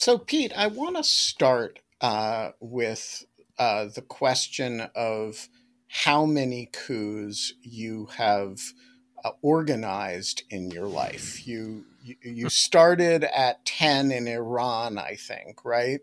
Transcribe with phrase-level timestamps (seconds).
[0.00, 3.22] So, Pete, I want to start uh, with
[3.58, 5.46] uh, the question of
[5.88, 8.60] how many coups you have
[9.22, 11.46] uh, organized in your life.
[11.46, 16.00] You, you you started at ten in Iran, I think, right?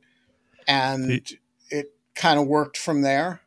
[0.68, 1.40] And Pete.
[1.72, 3.42] it kind of worked from there.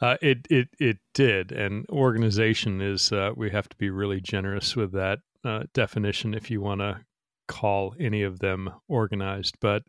[0.00, 4.74] Uh, it it it did, and organization is uh, we have to be really generous
[4.74, 7.04] with that uh, definition if you want to
[7.48, 9.56] call any of them organized.
[9.60, 9.82] But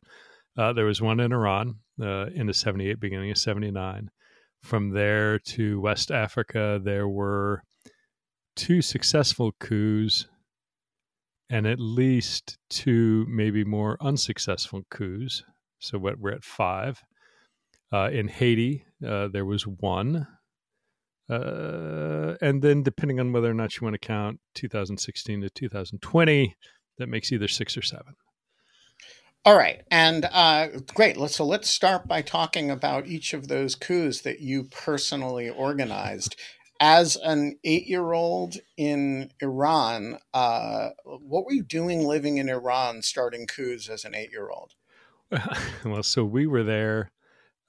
[0.58, 4.10] uh, there was one in Iran uh, in the '78, beginning of '79.
[4.64, 7.62] From there to West Africa, there were
[8.56, 10.28] two successful coups
[11.50, 15.44] and at least two, maybe more unsuccessful coups.
[15.80, 17.02] So what we're at five.
[17.94, 20.28] Uh, in Haiti, uh, there was one.
[21.30, 26.56] Uh, and then, depending on whether or not you want to count 2016 to 2020,
[26.98, 28.16] that makes either six or seven.
[29.46, 31.16] All right, and uh, great.
[31.16, 36.36] Let's so let's start by talking about each of those coups that you personally organized.
[36.80, 43.90] As an eight-year-old in Iran, uh, what were you doing living in Iran, starting coups
[43.90, 44.74] as an eight-year-old?
[45.86, 47.12] well, so we were there.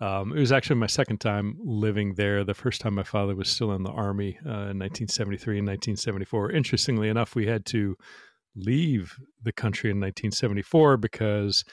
[0.00, 2.44] Um, it was actually my second time living there.
[2.44, 6.52] The first time my father was still in the army uh, in 1973 and 1974.
[6.52, 7.96] Interestingly enough, we had to
[8.58, 11.64] leave the country in 1974 because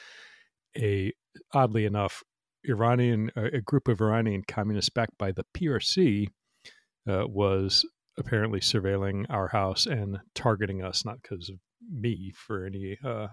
[0.76, 1.12] a
[1.52, 2.22] oddly enough
[2.64, 6.28] Iranian a group of Iranian communists backed by the PRC
[7.08, 7.84] uh, was
[8.18, 11.56] apparently surveilling our house and targeting us not because of
[11.90, 13.28] me for any uh,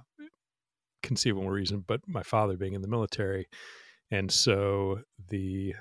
[1.02, 3.48] conceivable reason but my father being in the military.
[4.12, 5.00] And so
[5.30, 5.74] the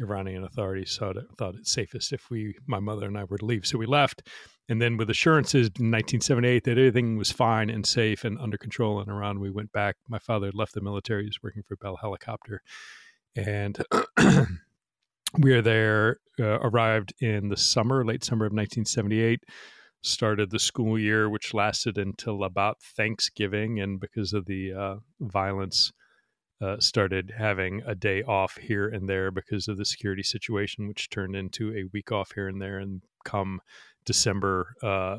[0.00, 3.44] Iranian authorities thought it, thought it safest if we, my mother and I, were to
[3.44, 3.66] leave.
[3.66, 4.22] So we left,
[4.68, 9.00] and then with assurances in 1978 that everything was fine and safe and under control
[9.00, 9.96] in Iran, we went back.
[10.08, 12.62] My father had left the military; he was working for Bell Helicopter,
[13.36, 13.82] and
[15.38, 16.18] we were there.
[16.40, 19.40] Uh, arrived in the summer, late summer of 1978
[20.02, 25.92] started the school year, which lasted until about Thanksgiving, and because of the uh, violence,
[26.60, 31.10] uh, started having a day off here and there because of the security situation, which
[31.10, 32.78] turned into a week off here and there.
[32.78, 33.60] And come
[34.04, 35.18] December, uh,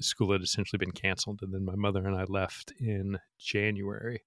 [0.00, 1.40] school had essentially been canceled.
[1.42, 4.22] And then my mother and I left in January.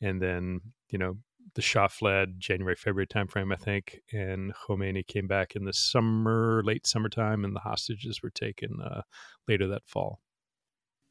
[0.00, 0.60] And then,
[0.90, 1.16] you know,
[1.54, 4.00] the Shah fled January, February timeframe, I think.
[4.12, 9.02] And Khomeini came back in the summer, late summertime, and the hostages were taken uh,
[9.48, 10.20] later that fall.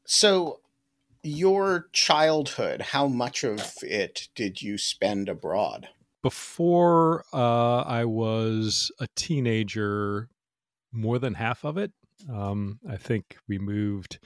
[0.06, 0.60] So
[1.24, 5.88] your childhood, how much of it did you spend abroad?
[6.22, 10.28] Before uh, I was a teenager,
[10.92, 11.92] more than half of it.
[12.32, 14.18] Um, I think we moved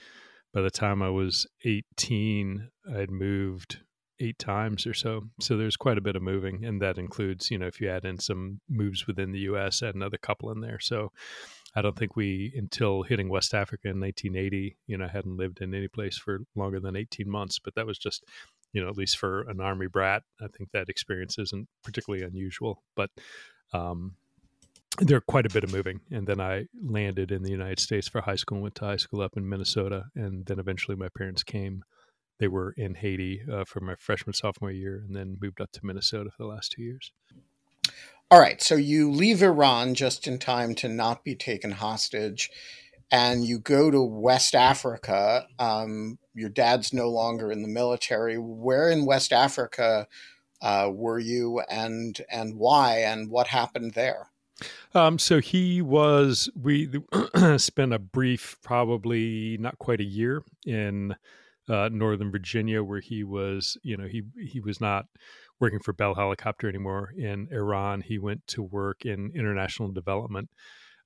[0.53, 3.79] by the time I was 18, I'd moved
[4.19, 5.23] eight times or so.
[5.39, 8.05] So there's quite a bit of moving, and that includes, you know, if you add
[8.05, 10.79] in some moves within the U.S., add another couple in there.
[10.79, 11.11] So
[11.79, 15.73] I don't think we, until hitting West Africa in 1980, you know, hadn't lived in
[15.73, 17.57] any place for longer than 18 months.
[17.57, 18.25] But that was just,
[18.73, 22.83] you know, at least for an army brat, I think that experience isn't particularly unusual.
[22.97, 23.11] But
[23.71, 24.15] um,
[24.97, 28.19] there quite a bit of moving, and then I landed in the United States for
[28.19, 28.59] high school.
[28.59, 31.83] Went to high school up in Minnesota, and then eventually my parents came.
[32.39, 35.85] They were in Haiti uh, for my freshman sophomore year, and then moved up to
[35.85, 37.13] Minnesota for the last two years.
[38.31, 42.51] All right, so you leave Iran just in time to not be taken hostage,
[43.09, 45.47] and you go to West Africa.
[45.57, 48.37] Um, your dad's no longer in the military.
[48.37, 50.07] Where in West Africa
[50.61, 54.29] uh, were you, and and why, and what happened there?
[54.93, 56.51] Um, so he was.
[56.55, 57.01] We
[57.57, 61.15] spent a brief, probably not quite a year in
[61.67, 63.75] uh, Northern Virginia, where he was.
[63.81, 65.07] You know, he he was not
[65.59, 68.01] working for Bell Helicopter anymore in Iran.
[68.01, 70.49] He went to work in international development.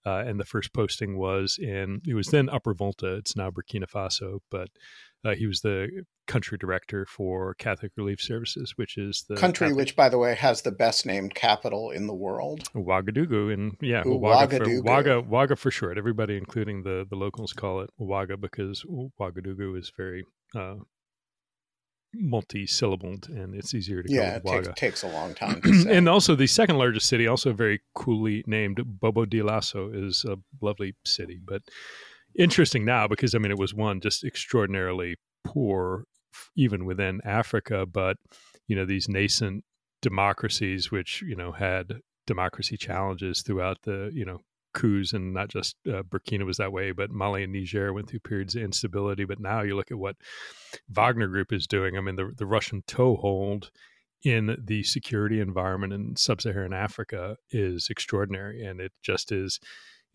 [0.06, 3.16] Uh, and the first posting was in, it was then Upper Volta.
[3.16, 4.68] It's now Burkina Faso, but
[5.24, 9.78] uh, he was the country director for Catholic Relief Services, which is the country, Catholic,
[9.78, 12.68] which, by the way, has the best named capital in the world.
[12.76, 14.82] Ouagadougou, and yeah, Ouagadougou.
[14.82, 15.98] For, Ouaga, Ouaga for short.
[15.98, 20.76] Everybody, including the the locals, call it Ouaga because Ouagadougou is very uh,
[22.14, 26.36] multi-syllabled and it's easier to yeah, go it takes, takes, a long time and also
[26.36, 31.62] the second largest city also very coolly named bobo dioulasso is a lovely city but
[32.38, 36.06] interesting now because i mean it was one just extraordinarily poor
[36.56, 38.18] even within africa but
[38.68, 39.64] you know these nascent
[40.02, 44.40] democracies which you know had democracy challenges throughout the you know
[44.74, 48.20] coups and not just uh, Burkina was that way, but Mali and Niger went through
[48.20, 49.26] periods of instability.
[49.26, 50.16] But now you look at what
[50.90, 51.98] Wagner Group is doing.
[51.98, 53.72] I mean, the, the Russian toehold
[54.24, 59.60] in the security environment in sub-Saharan Africa is extraordinary, and it just is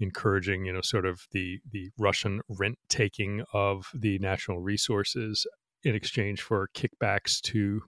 [0.00, 5.46] encouraging, you know, sort of the the Russian rent taking of the natural resources
[5.84, 7.82] in exchange for kickbacks to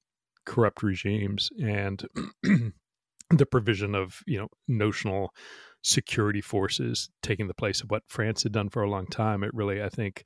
[0.47, 2.05] corrupt regimes and
[3.31, 5.33] the provision of you know notional
[5.83, 9.43] security forces taking the place of what France had done for a long time.
[9.43, 10.25] It really, I think,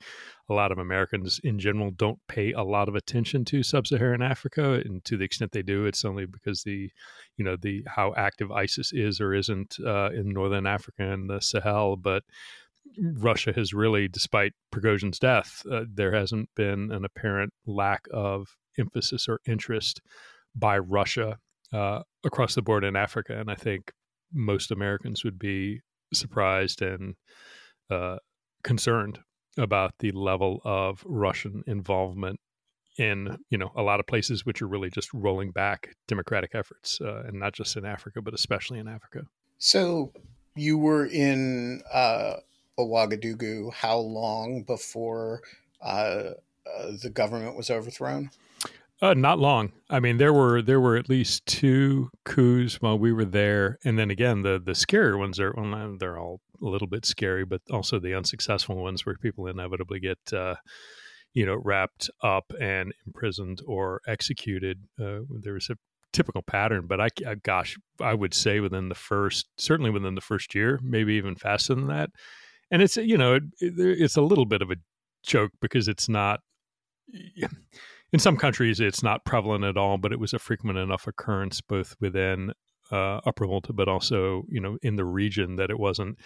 [0.49, 4.81] a lot of Americans in general don't pay a lot of attention to sub-Saharan Africa,
[4.85, 6.89] and to the extent they do, it's only because the,
[7.37, 11.39] you know, the how active ISIS is or isn't uh, in northern Africa and the
[11.39, 12.23] Sahel, but.
[13.17, 19.27] Russia has really, despite Prigozhin's death, uh, there hasn't been an apparent lack of emphasis
[19.27, 20.01] or interest
[20.55, 21.39] by Russia
[21.73, 23.37] uh, across the board in Africa.
[23.37, 23.91] And I think
[24.33, 25.81] most Americans would be
[26.13, 27.15] surprised and
[27.89, 28.17] uh,
[28.63, 29.19] concerned
[29.57, 32.39] about the level of Russian involvement
[32.97, 36.99] in you know a lot of places which are really just rolling back democratic efforts,
[37.01, 39.25] uh, and not just in Africa, but especially in Africa.
[39.57, 40.11] So
[40.55, 42.37] you were in uh,
[42.79, 45.41] Ouagadougou how long before
[45.81, 46.31] uh,
[46.65, 48.31] uh the government was overthrown?
[49.01, 49.73] Uh, not long.
[49.89, 53.99] I mean, there were there were at least two coups while we were there, and
[53.99, 57.61] then again, the the scarier ones are well, they're all a little bit scary, but
[57.69, 60.55] also the unsuccessful ones where people inevitably get uh,
[61.33, 64.79] you know wrapped up and imprisoned or executed.
[64.99, 65.75] Uh, there was a
[66.13, 70.21] typical pattern, but I, I, gosh, I would say within the first, certainly within the
[70.21, 72.09] first year, maybe even faster than that.
[72.71, 74.77] And it's you know it, it, it's a little bit of a
[75.23, 76.39] joke because it's not
[78.15, 81.59] in some countries it's not prevalent at all, but it was a frequent enough occurrence
[81.59, 82.53] both within
[82.89, 86.17] uh, Upper Volta, but also you know in the region that it wasn't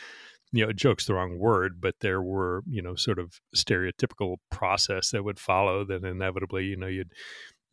[0.52, 5.12] you know joke's the wrong word but there were you know sort of stereotypical process
[5.12, 7.12] that would follow that inevitably you know you'd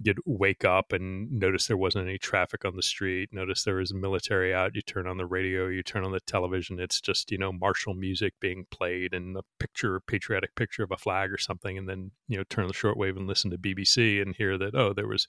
[0.03, 3.95] you'd wake up and notice there wasn't any traffic on the street notice there was
[3.95, 7.39] military out you turn on the radio you turn on the television it's just you
[7.39, 11.79] know martial music being played and a picture patriotic picture of a flag or something
[11.79, 14.93] and then you know turn the shortwave and listen to bbc and hear that oh
[14.93, 15.27] there was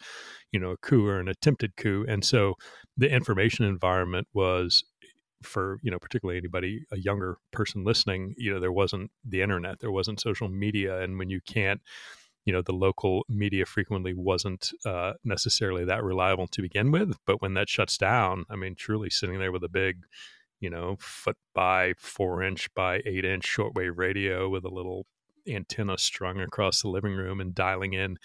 [0.51, 2.05] you know a coup or an attempted coup.
[2.07, 2.55] And so
[2.95, 4.83] the information environment was
[5.43, 9.79] for you know particularly anybody a younger person listening you know there wasn't the internet
[9.79, 11.79] there wasn't social media and when you can't
[12.47, 17.41] you know the local media frequently wasn't uh, necessarily that reliable to begin with but
[17.41, 19.97] when that shuts down i mean truly sitting there with a big
[20.61, 25.05] you know foot by four inch by eight inch shortwave radio with a little
[25.47, 28.17] antenna strung across the living room and dialing in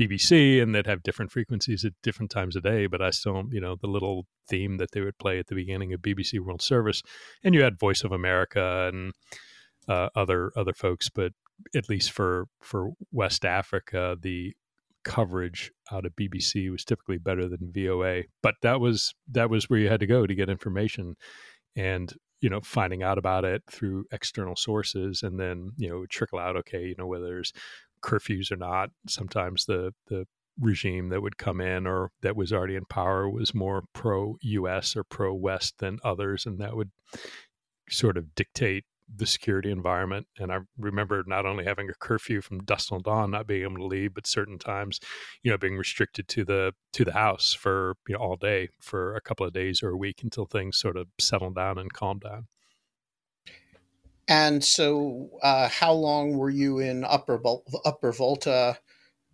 [0.00, 2.86] BBC and they'd have different frequencies at different times a day.
[2.86, 5.92] But I still, you know, the little theme that they would play at the beginning
[5.92, 7.02] of BBC World Service,
[7.42, 9.12] and you had Voice of America and
[9.88, 11.08] uh, other other folks.
[11.08, 11.32] But
[11.74, 14.54] at least for for West Africa, the
[15.04, 18.24] coverage out of BBC was typically better than VOA.
[18.42, 21.16] But that was that was where you had to go to get information,
[21.76, 26.38] and you know finding out about it through external sources, and then you know trickle
[26.38, 26.56] out.
[26.56, 27.52] Okay, you know whether there's
[28.02, 28.90] curfews or not.
[29.08, 30.26] Sometimes the the
[30.60, 34.96] regime that would come in or that was already in power was more pro US
[34.96, 36.90] or pro West than others, and that would
[37.88, 38.84] sort of dictate
[39.14, 40.26] the security environment.
[40.38, 43.76] And I remember not only having a curfew from dusk till dawn, not being able
[43.76, 45.00] to leave, but certain times,
[45.42, 49.14] you know, being restricted to the to the house for you know all day for
[49.14, 52.22] a couple of days or a week until things sort of settled down and calmed
[52.22, 52.46] down.
[54.28, 57.40] And so, uh, how long were you in Upper
[57.86, 58.78] Upper Volta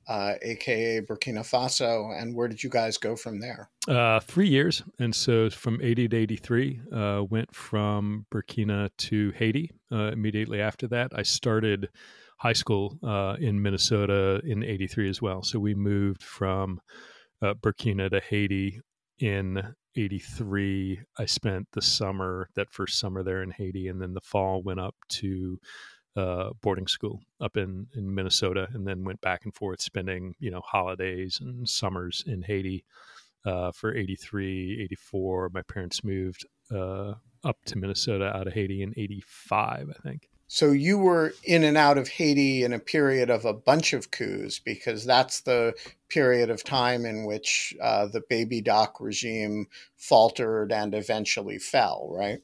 [0.09, 3.71] uh, aka Burkina Faso, and where did you guys go from there?
[3.89, 9.33] Uh, three years, and so from eighty to eighty three, uh, went from Burkina to
[9.33, 9.71] Haiti.
[9.91, 11.89] Uh, immediately after that, I started
[12.39, 15.43] high school uh, in Minnesota in eighty three as well.
[15.43, 16.81] So we moved from
[17.43, 18.81] uh, Burkina to Haiti
[19.21, 24.21] in 83 i spent the summer that first summer there in haiti and then the
[24.21, 25.59] fall went up to
[26.17, 30.51] uh, boarding school up in, in Minnesota and then went back and forth spending, you
[30.51, 32.85] know, holidays and summers in Haiti
[33.45, 35.51] uh, for 83, 84.
[35.53, 40.29] My parents moved uh, up to Minnesota out of Haiti in 85, I think.
[40.47, 44.11] So you were in and out of Haiti in a period of a bunch of
[44.11, 45.75] coups because that's the
[46.09, 49.67] period of time in which uh, the baby doc regime
[49.97, 52.41] faltered and eventually fell, right?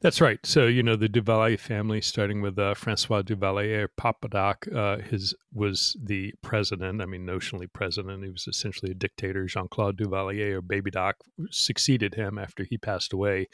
[0.00, 0.38] That's right.
[0.44, 5.34] So you know the Duvalier family, starting with uh, Francois Duvalier, Papa Doc, uh, his
[5.52, 7.02] was the president.
[7.02, 8.24] I mean, notionally president.
[8.24, 9.44] He was essentially a dictator.
[9.46, 11.16] Jean Claude Duvalier, or Baby Doc,
[11.50, 13.48] succeeded him after he passed away,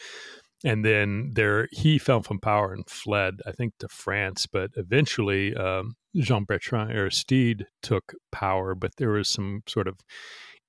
[0.64, 4.46] and then there he fell from power and fled, I think, to France.
[4.46, 8.74] But eventually, um, Jean Bertrand Aristide took power.
[8.74, 9.98] But there was some sort of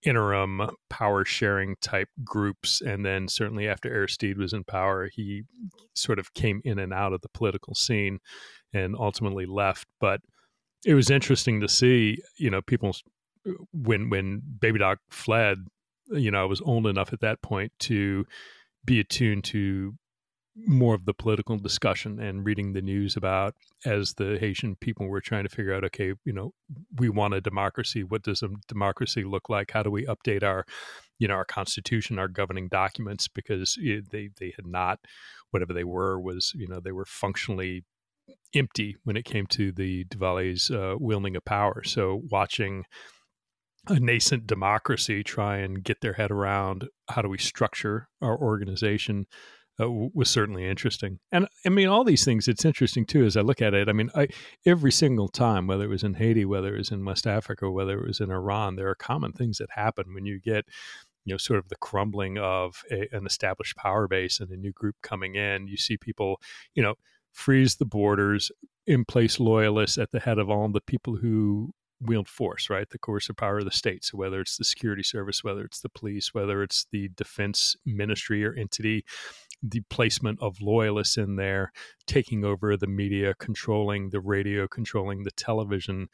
[0.03, 2.81] interim power sharing type groups.
[2.81, 5.43] And then certainly after Aristide was in power, he
[5.93, 8.19] sort of came in and out of the political scene
[8.73, 9.87] and ultimately left.
[9.99, 10.21] But
[10.85, 12.95] it was interesting to see, you know, people
[13.71, 15.57] when when Baby Doc fled,
[16.11, 18.25] you know, I was old enough at that point to
[18.83, 19.93] be attuned to
[20.55, 25.21] more of the political discussion and reading the news about as the Haitian people were
[25.21, 26.53] trying to figure out, okay, you know,
[26.97, 28.03] we want a democracy.
[28.03, 29.71] What does a democracy look like?
[29.71, 30.65] How do we update our,
[31.19, 33.27] you know, our constitution, our governing documents?
[33.27, 34.99] Because they they had not,
[35.51, 37.83] whatever they were, was you know they were functionally
[38.53, 41.83] empty when it came to the Duvalier's uh, wielding of power.
[41.83, 42.85] So watching
[43.87, 49.27] a nascent democracy try and get their head around how do we structure our organization
[49.79, 51.19] uh, was certainly interesting.
[51.31, 53.89] And I mean, all these things, it's interesting too as I look at it.
[53.89, 54.27] I mean, I,
[54.65, 57.99] every single time, whether it was in Haiti, whether it was in West Africa, whether
[57.99, 60.65] it was in Iran, there are common things that happen when you get,
[61.25, 64.71] you know, sort of the crumbling of a, an established power base and a new
[64.71, 65.67] group coming in.
[65.67, 66.39] You see people,
[66.73, 66.95] you know,
[67.33, 68.51] freeze the borders,
[68.87, 72.89] in place loyalists at the head of all the people who wield force, right?
[72.89, 74.03] The coercive power of the state.
[74.05, 78.45] So whether it's the security service, whether it's the police, whether it's the defense ministry
[78.45, 79.05] or entity,
[79.67, 81.71] the placement of loyalists in there,
[82.07, 86.07] taking over the media, controlling the radio, controlling the television.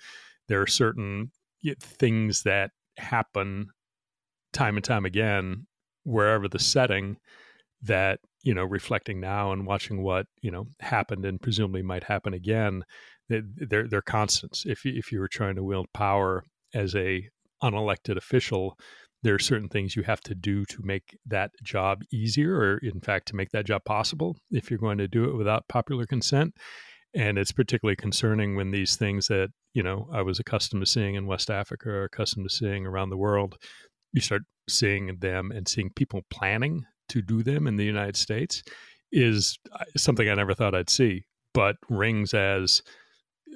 [0.48, 1.31] There are certain
[1.79, 3.67] things that happen
[4.53, 5.67] time and time again,
[6.03, 7.17] wherever the setting,
[7.81, 12.34] that you know, reflecting now and watching what you know happened and presumably might happen
[12.34, 12.84] again,
[13.29, 14.65] they're they're constants.
[14.65, 16.43] If if you were trying to wield power
[16.74, 17.27] as a
[17.63, 18.77] unelected official,
[19.23, 22.99] there are certain things you have to do to make that job easier, or in
[23.01, 26.53] fact, to make that job possible if you're going to do it without popular consent.
[27.13, 31.15] And it's particularly concerning when these things that, you know, I was accustomed to seeing
[31.15, 33.57] in West Africa or accustomed to seeing around the world,
[34.13, 38.63] you start seeing them and seeing people planning to do them in the United States
[39.11, 42.81] is uh, something I never thought I'd see, but rings as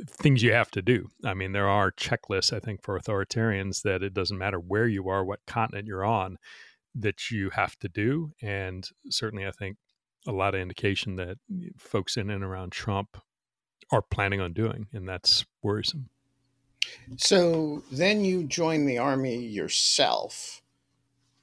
[0.08, 1.10] things you have to do.
[1.24, 5.10] I mean, there are checklists, I think, for authoritarians that it doesn't matter where you
[5.10, 6.38] are, what continent you're on,
[6.96, 8.32] that you have to do.
[8.42, 9.78] And certainly, I think
[10.28, 11.38] a lot of indication that
[11.78, 13.18] folks in and around Trump
[13.92, 16.10] are planning on doing, and that's worrisome.
[17.18, 20.62] So then you join the army yourself.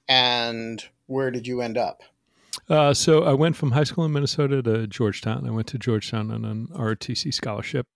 [0.08, 2.02] And where did you end up?
[2.68, 5.46] Uh, so I went from high school in Minnesota to Georgetown.
[5.46, 7.86] I went to Georgetown on an ROTC scholarship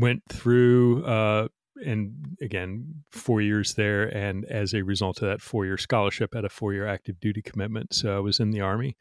[0.00, 1.48] went through uh,
[1.84, 6.44] and again four years there and as a result of that four year scholarship had
[6.44, 8.96] a four year active duty commitment so i was in the army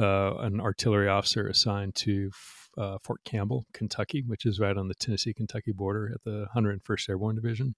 [0.00, 2.30] uh, an artillery officer assigned to
[2.76, 7.08] uh, fort campbell kentucky which is right on the tennessee kentucky border at the 101st
[7.08, 7.74] airborne division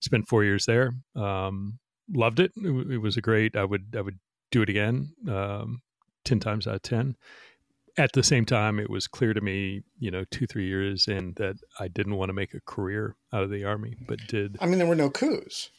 [0.00, 1.78] spent four years there um,
[2.12, 2.52] loved it.
[2.56, 2.90] it.
[2.92, 4.18] it was a great i would i would
[4.50, 5.80] do it again um,
[6.24, 7.16] 10 times out of 10
[7.96, 11.34] at the same time, it was clear to me, you know, two, three years in
[11.36, 14.56] that I didn't want to make a career out of the army, but did.
[14.60, 15.70] I mean, there were no coups.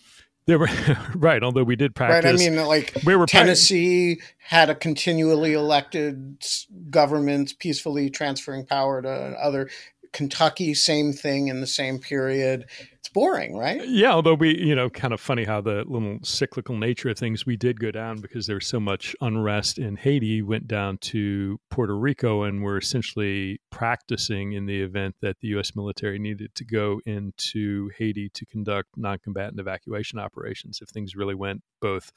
[0.48, 0.70] There were
[1.16, 2.32] right, although we did practice.
[2.32, 6.44] Right, I mean, like we were Tennessee had a continually elected
[6.90, 9.70] government peacefully transferring power to other.
[10.16, 13.86] Kentucky, same thing in the same period It's boring, right?
[13.86, 17.46] Yeah, although we, you know, kind of funny how the little cyclical nature of things,
[17.46, 21.60] we did go down because there was so much unrest in Haiti, went down to
[21.70, 25.76] Puerto Rico and were essentially practicing in the event that the U.S.
[25.76, 31.36] military needed to go into Haiti to conduct non combatant evacuation operations if things really
[31.36, 32.14] went both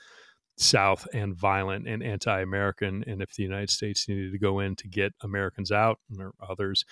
[0.57, 4.87] south and violent and anti-American, and if the United States needed to go in to
[4.87, 6.85] get Americans out and others,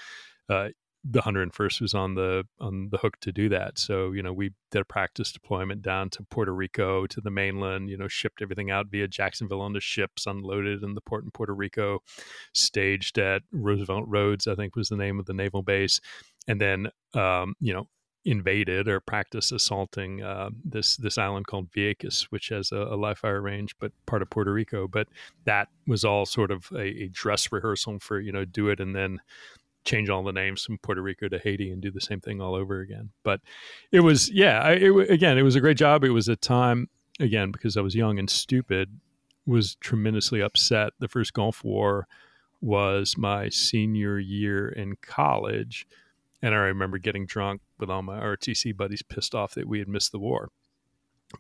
[0.49, 0.69] uh,
[1.09, 3.79] the 101st was on the on the hook to do that.
[3.79, 7.89] So you know we did a practice deployment down to Puerto Rico to the mainland.
[7.89, 11.31] You know shipped everything out via Jacksonville on the ships, unloaded in the port in
[11.31, 12.01] Puerto Rico,
[12.53, 16.01] staged at Roosevelt Roads, I think was the name of the naval base,
[16.49, 17.89] and then um, you know
[18.25, 23.19] invaded or practiced assaulting uh, this this island called Vieques, which has a, a, live
[23.19, 24.89] fire range, but part of Puerto Rico.
[24.89, 25.07] But
[25.45, 28.97] that was all sort of a, a dress rehearsal for you know do it and
[28.97, 29.21] then
[29.87, 32.55] change all the names from Puerto Rico to Haiti and do the same thing all
[32.55, 33.11] over again.
[33.23, 33.41] But
[33.93, 36.05] it was, yeah, I, it, again, it was a great job.
[36.05, 36.89] It was a time,
[37.21, 39.01] again, because I was young and stupid,
[39.47, 40.93] was tremendously upset.
[40.99, 42.07] The first Gulf War
[42.61, 45.87] was my senior year in college.
[46.43, 49.89] And I remember getting drunk with all my RTC buddies, pissed off that we had
[49.89, 50.51] missed the war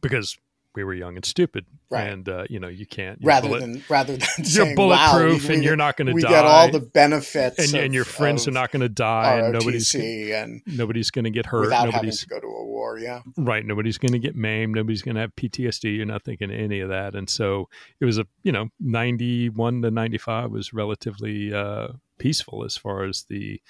[0.00, 0.38] because
[0.76, 2.08] we were young and stupid, right.
[2.08, 5.42] and uh, you know you can't you're rather bullet, than rather than you're saying, bulletproof
[5.42, 6.28] wow, we, and you're not going to die.
[6.28, 9.40] We get all the benefits, and, of, and your friends are not going to die,
[9.40, 12.56] ROTC and nobody's and nobody's going to get hurt without nobody's having to go to
[12.56, 12.98] a war.
[12.98, 13.64] Yeah, right.
[13.64, 14.74] Nobody's going to get maimed.
[14.74, 15.96] Nobody's going to have PTSD.
[15.96, 17.68] You're not thinking any of that, and so
[18.00, 23.24] it was a you know 91 to 95 was relatively uh, peaceful as far as
[23.28, 23.60] the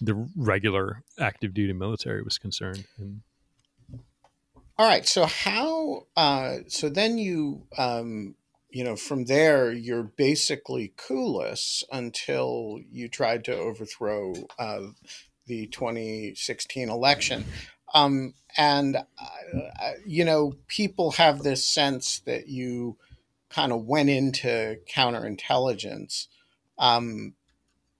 [0.00, 3.20] the regular active duty military was concerned, and
[4.80, 5.06] all right.
[5.06, 6.06] So how?
[6.16, 8.34] Uh, so then you, um,
[8.70, 14.86] you know, from there you're basically clueless until you tried to overthrow uh,
[15.46, 17.44] the 2016 election.
[17.92, 22.96] Um, and uh, uh, you know, people have this sense that you
[23.50, 26.28] kind of went into counterintelligence,
[26.78, 27.34] um,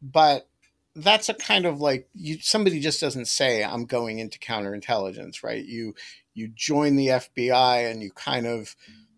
[0.00, 0.48] but
[0.96, 5.64] that's a kind of like you somebody just doesn't say i'm going into counterintelligence right
[5.64, 5.94] you
[6.34, 8.74] you join the FBI and you kind of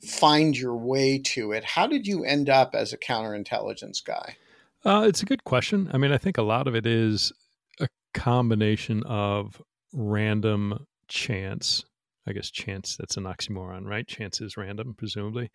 [0.07, 1.65] find your way to it.
[1.65, 4.37] How did you end up as a counterintelligence guy?
[4.85, 5.89] Uh, it's a good question.
[5.93, 7.33] I mean, I think a lot of it is
[7.81, 11.85] a combination of random chance.
[12.27, 14.07] I guess chance, that's an oxymoron, right?
[14.07, 15.51] Chance is random, presumably.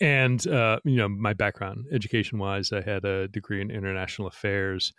[0.00, 4.92] And, uh, you know, my background, education wise, I had a degree in international affairs.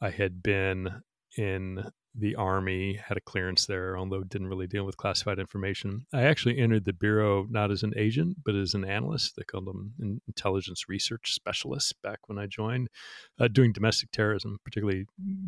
[0.00, 1.02] I had been
[1.38, 6.06] in the Army, had a clearance there, although didn't really deal with classified information.
[6.12, 9.36] I actually entered the Bureau not as an agent, but as an analyst.
[9.36, 12.88] They called them intelligence research specialists back when I joined,
[13.38, 15.06] uh, doing domestic terrorism, particularly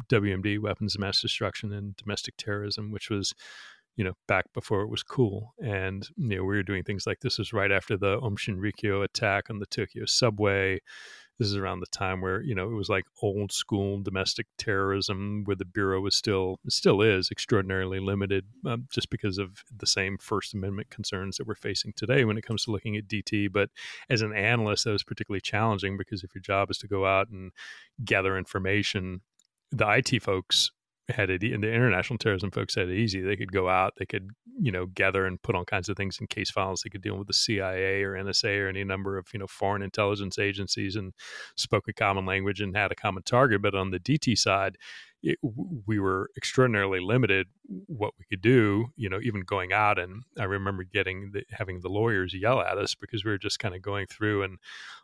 [0.09, 3.35] WMD, weapons of mass destruction, and domestic terrorism, which was
[3.96, 5.53] you know, back before it was cool.
[5.62, 9.05] And, you know, we were doing things like this was right after the Aum Shinrikyo
[9.05, 10.81] attack on the Tokyo subway
[11.40, 15.42] this is around the time where you know it was like old school domestic terrorism,
[15.46, 20.18] where the bureau was still still is extraordinarily limited, um, just because of the same
[20.18, 23.50] First Amendment concerns that we're facing today when it comes to looking at DT.
[23.50, 23.70] But
[24.11, 27.31] as an analyst, that was particularly challenging because if your job is to go out
[27.31, 27.53] and
[28.05, 29.22] gather information,
[29.72, 30.70] the IT folks
[31.11, 33.20] had it and the international terrorism folks had it easy.
[33.20, 36.18] They could go out they could you know gather and put all kinds of things
[36.20, 36.83] in case files.
[36.83, 39.83] They could deal with the cia or nsa or any number of you know foreign
[39.83, 41.12] intelligence agencies and
[41.57, 43.62] spoke a common language and had a common target.
[43.62, 44.77] But on the dt side
[45.22, 45.38] it,
[45.87, 47.46] we were extraordinarily limited
[47.87, 51.80] what we could do you know even going out and i remember getting the, having
[51.80, 54.59] the lawyers yell at us because we were just kind of going through and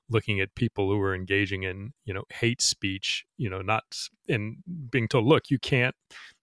[0.08, 3.84] looking at people who were engaging in you know hate speech you know not
[4.28, 4.56] and
[4.90, 5.94] being told look you can't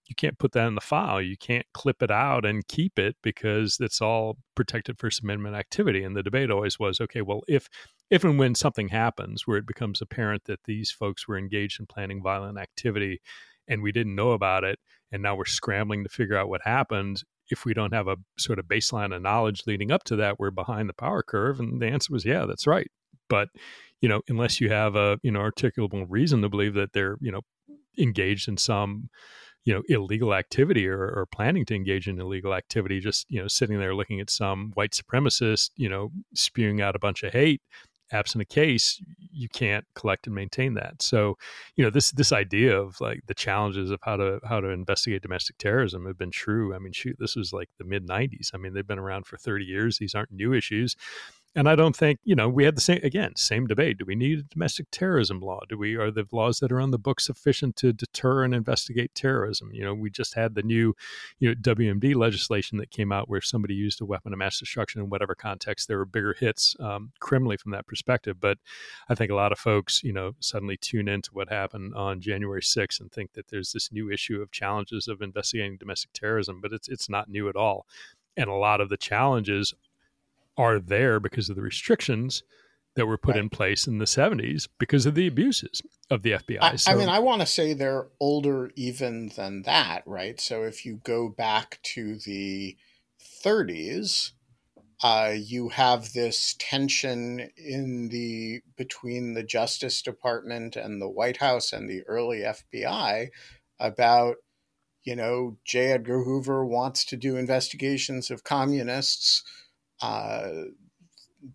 [0.06, 1.20] you can't put that in the file.
[1.20, 6.04] You can't clip it out and keep it because it's all protected first amendment activity.
[6.04, 7.68] And the debate always was okay well if
[8.10, 11.86] if and when something happens where it becomes apparent that these folks were engaged in
[11.86, 13.20] planning violent activity
[13.68, 14.78] and we didn't know about it
[15.14, 17.22] and now we're scrambling to figure out what happened.
[17.48, 20.50] If we don't have a sort of baseline of knowledge leading up to that we're
[20.50, 22.90] behind the power curve and the answer was yeah that's right.
[23.28, 23.48] But
[24.00, 27.30] you know unless you have a you know articulable reason to believe that they're you
[27.30, 27.42] know
[27.96, 29.08] engaged in some
[29.64, 33.48] you know illegal activity or, or, planning to engage in illegal activity just you know
[33.48, 37.62] sitting there looking at some white supremacist you know spewing out a bunch of hate
[38.12, 41.02] absent a case, you can't collect and maintain that.
[41.02, 41.36] So,
[41.76, 45.22] you know, this this idea of like the challenges of how to how to investigate
[45.22, 46.74] domestic terrorism have been true.
[46.74, 48.50] I mean, shoot, this was like the mid '90s.
[48.54, 49.98] I mean, they've been around for 30 years.
[49.98, 50.96] These aren't new issues
[51.56, 53.98] and I don't think you know we had the same again same debate.
[53.98, 55.60] Do we need a domestic terrorism law?
[55.68, 59.14] Do we are the laws that are on the book sufficient to deter and investigate
[59.14, 59.70] terrorism?
[59.72, 60.94] You know, we just had the new
[61.38, 64.58] you know WMD legislation that came out where if somebody used a weapon of mass
[64.58, 68.40] destruction in whatever context, there were bigger hits um, criminally from that perspective.
[68.40, 68.58] But
[69.08, 72.62] I think a lot of folks you know suddenly tune into what happened on January
[72.62, 76.72] 6th and think that there's this new issue of challenges of investigating domestic terrorism, but
[76.72, 77.86] it's it's not new at all.
[78.36, 79.72] And a lot of the challenges
[80.56, 82.42] are there because of the restrictions
[82.96, 83.40] that were put right.
[83.40, 86.58] in place in the 70s because of the abuses of the FBI.
[86.60, 90.40] I, so, I mean, I want to say they're older even than that, right?
[90.40, 92.76] So if you go back to the
[93.44, 94.30] 30s,
[95.02, 101.72] uh, you have this tension in the between the Justice Department and the White House
[101.72, 103.28] and the early FBI
[103.80, 104.36] about,
[105.02, 105.92] you know, J.
[105.92, 109.42] Edgar Hoover wants to do investigations of communists
[110.02, 110.50] uh,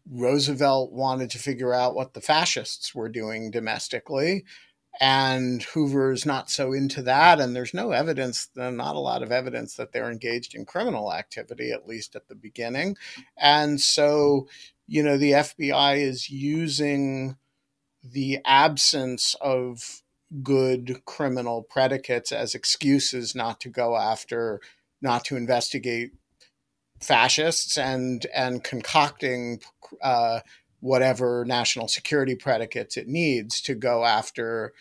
[0.10, 4.45] Roosevelt wanted to figure out what the fascists were doing domestically,
[4.99, 7.39] and Hoover's not so into that.
[7.39, 11.71] And there's no evidence, not a lot of evidence that they're engaged in criminal activity,
[11.71, 12.97] at least at the beginning.
[13.38, 14.47] And so,
[14.88, 17.38] you know, the FBI is using
[18.04, 20.02] the absence of
[20.43, 24.60] good criminal predicates as excuses not to go after,
[25.02, 26.12] not to investigate
[27.00, 29.62] fascists and and concocting
[30.02, 30.40] uh,
[30.80, 34.74] whatever national security predicates it needs to go after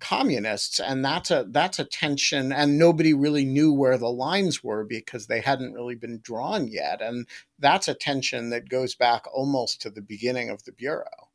[0.00, 0.80] communists.
[0.80, 5.26] And that's a that's a tension and nobody really knew where the lines were because
[5.26, 7.00] they hadn't really been drawn yet.
[7.00, 7.26] And
[7.58, 11.28] that's a tension that goes back almost to the beginning of the bureau.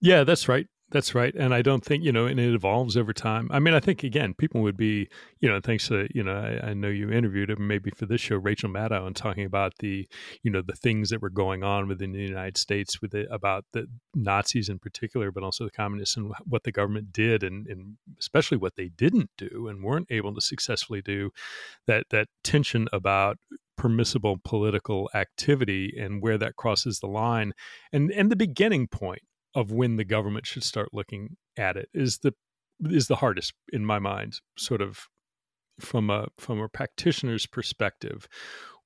[0.00, 1.34] Yeah that's right that's right.
[1.34, 3.48] And I don't think, you know, and it evolves over time.
[3.52, 5.08] I mean, I think, again, people would be,
[5.40, 8.20] you know, thanks to, you know, I, I know you interviewed him maybe for this
[8.20, 10.08] show, Rachel Maddow, and talking about the,
[10.42, 13.64] you know, the things that were going on within the United States with it, about
[13.72, 17.96] the Nazis in particular, but also the communists and what the government did and, and
[18.18, 21.30] especially what they didn't do and weren't able to successfully do.
[21.86, 23.38] That, that tension about
[23.76, 27.54] permissible political activity and where that crosses the line
[27.94, 29.22] and and the beginning point
[29.54, 32.32] of when the government should start looking at it is the
[32.88, 35.06] is the hardest in my mind sort of
[35.78, 38.28] from a from a practitioner's perspective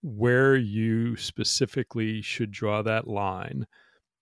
[0.03, 3.66] where you specifically should draw that line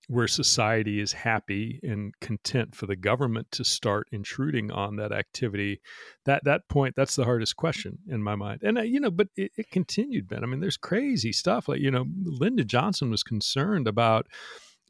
[0.08, 5.80] where society is happy and content for the government to start intruding on that activity
[6.24, 8.60] that that point that's the hardest question in my mind.
[8.62, 10.42] And uh, you know but it, it continued ben.
[10.42, 14.26] I mean there's crazy stuff like you know lyndon johnson was concerned about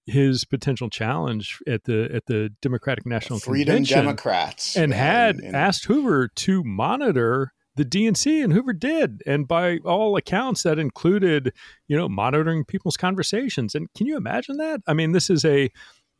[0.06, 5.46] his potential challenge at the at the Democratic National Freedom Convention Democrats and had and,
[5.46, 9.22] and, asked Hoover to monitor the DNC and Hoover did.
[9.26, 11.52] And by all accounts that included
[11.86, 13.74] you know monitoring people's conversations.
[13.74, 14.80] And can you imagine that?
[14.86, 15.70] I mean this is a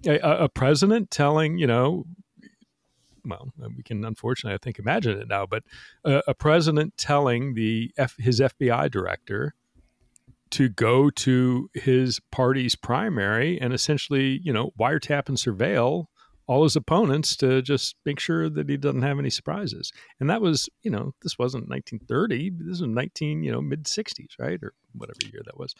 [0.07, 2.05] a, a president telling you know
[3.25, 5.63] well, we can unfortunately, I think, imagine it now, but
[6.05, 9.55] a, a president telling the F, his FBI director
[10.53, 16.07] to go to his party's primary and essentially, you know, wiretap and surveil
[16.47, 19.93] all his opponents to just make sure that he doesn't have any surprises.
[20.21, 22.51] And that was, you know, this wasn't 1930.
[22.59, 24.63] This was 19, you know, mid 60s, right?
[24.63, 25.75] Or whatever year that was.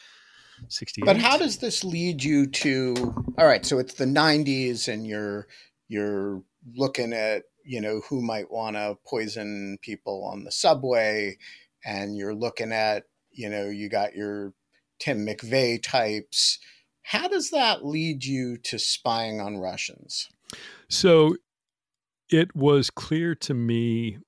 [0.69, 1.05] 68.
[1.05, 2.95] But how does this lead you to
[3.37, 5.47] all right, so it's the 90s and you're
[5.87, 6.41] you're
[6.75, 11.37] looking at, you know, who might want to poison people on the subway
[11.85, 14.53] and you're looking at, you know, you got your
[15.03, 16.59] Tim McVeigh types.
[17.01, 20.29] How does that lead you to spying on Russians?
[20.89, 21.35] So
[22.29, 24.19] it was clear to me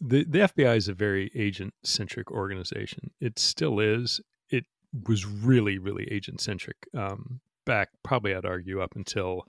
[0.00, 3.10] the, the FBI is a very agent centric organization.
[3.20, 4.20] It still is.
[4.48, 4.64] It
[5.08, 9.48] was really, really agent centric um, back, probably I'd argue, up until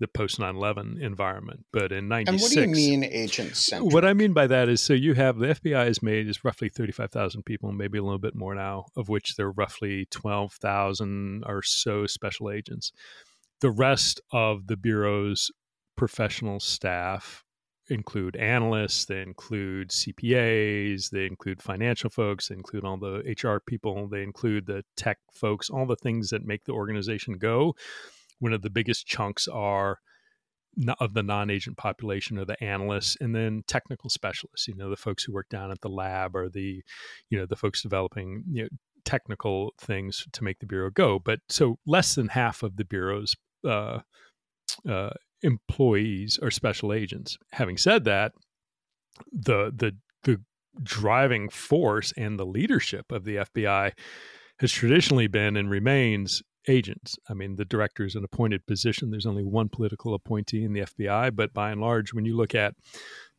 [0.00, 4.04] the post 9-11 environment but in 96 and what do you mean agent centric what
[4.04, 7.42] i mean by that is so you have the fbi is made is roughly 35000
[7.44, 12.06] people maybe a little bit more now of which there are roughly 12000 or so
[12.06, 12.92] special agents
[13.60, 15.50] the rest of the bureau's
[15.96, 17.44] professional staff
[17.88, 24.08] include analysts, they include CPAs, they include financial folks, they include all the HR people,
[24.08, 27.74] they include the tech folks, all the things that make the organization go.
[28.44, 29.98] One of the biggest chunks are
[30.98, 35.22] of the non-agent population are the analysts and then technical specialists you know the folks
[35.22, 36.82] who work down at the lab or the
[37.30, 38.68] you know the folks developing you know
[39.04, 43.36] technical things to make the bureau go but so less than half of the bureau's
[43.64, 44.00] uh,
[44.88, 45.10] uh,
[45.42, 47.36] employees are special agents.
[47.52, 48.32] Having said that,
[49.32, 50.40] the the the
[50.82, 53.92] driving force and the leadership of the FBI
[54.58, 57.16] has traditionally been and remains agents.
[57.28, 59.10] I mean, the director is an appointed position.
[59.10, 62.54] There's only one political appointee in the FBI, but by and large, when you look
[62.54, 62.74] at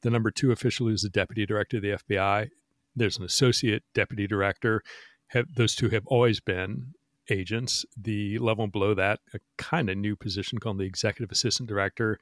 [0.01, 2.49] the number two official who's the deputy director of the FBI,
[2.95, 4.81] there's an associate deputy director.
[5.27, 6.93] Have, those two have always been
[7.29, 7.85] agents.
[7.99, 12.19] The level below that, a kind of new position called the executive assistant director,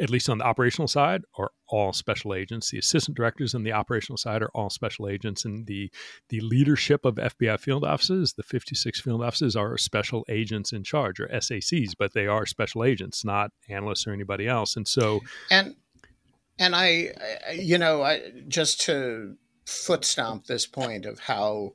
[0.00, 2.70] at least on the operational side, are all special agents.
[2.70, 5.90] The assistant directors on the operational side are all special agents, and the
[6.28, 11.20] the leadership of FBI field offices, the 56 field offices, are special agents in charge,
[11.20, 14.76] or SACs, but they are special agents, not analysts or anybody else.
[14.76, 15.76] And so, and
[16.58, 17.10] and I,
[17.54, 21.72] you know, I just to foot stomp this point of how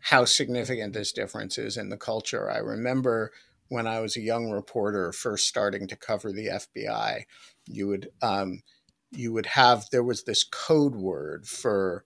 [0.00, 2.50] how significant this difference is in the culture.
[2.50, 3.30] I remember
[3.68, 7.22] when I was a young reporter first starting to cover the FBI,
[7.66, 8.62] you would um,
[9.10, 12.04] you would have there was this code word for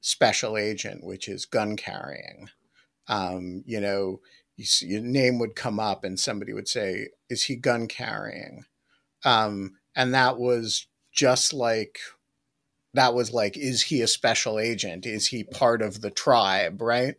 [0.00, 2.48] special agent, which is gun carrying.
[3.08, 4.20] Um, you know,
[4.56, 8.64] you see, your name would come up and somebody would say, "Is he gun carrying?"
[9.24, 11.98] Um, and that was just like
[12.94, 15.06] that was like, "Is he a special agent?
[15.06, 17.16] Is he part of the tribe?" Right?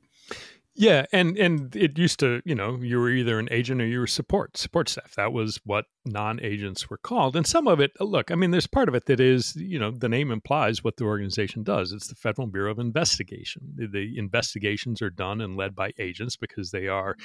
[0.78, 4.00] Yeah, and and it used to, you know, you were either an agent or you
[4.00, 5.16] were support support staff.
[5.16, 7.38] That was what non-agents were called.
[7.38, 9.80] And some of it, uh, look, I mean, there's part of it that is, you
[9.80, 11.94] know, the name implies what the organization does.
[11.94, 13.62] It's the Federal Bureau of Investigation.
[13.74, 17.16] The, the investigations are done and led by agents because they are,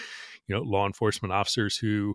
[0.46, 2.14] you know, law enforcement officers who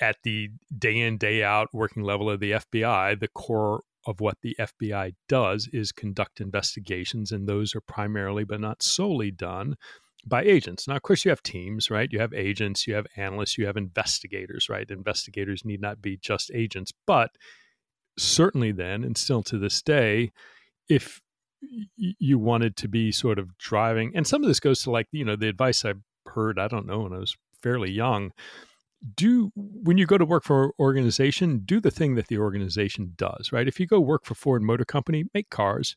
[0.00, 4.38] at the day in day out working level of the FBI, the core of what
[4.42, 9.76] the FBI does is conduct investigations and those are primarily but not solely done
[10.26, 10.88] by agents.
[10.88, 12.12] Now, of course, you have teams, right?
[12.12, 14.90] You have agents, you have analysts, you have investigators, right?
[14.90, 17.30] Investigators need not be just agents, but
[18.18, 20.32] certainly then, and still to this day,
[20.88, 21.20] if
[21.96, 25.24] you wanted to be sort of driving, and some of this goes to like, you
[25.24, 25.94] know, the advice I
[26.26, 28.32] heard, I don't know, when I was fairly young.
[29.16, 33.12] Do when you go to work for an organization, do the thing that the organization
[33.16, 33.68] does, right?
[33.68, 35.96] If you go work for Ford Motor Company, make cars.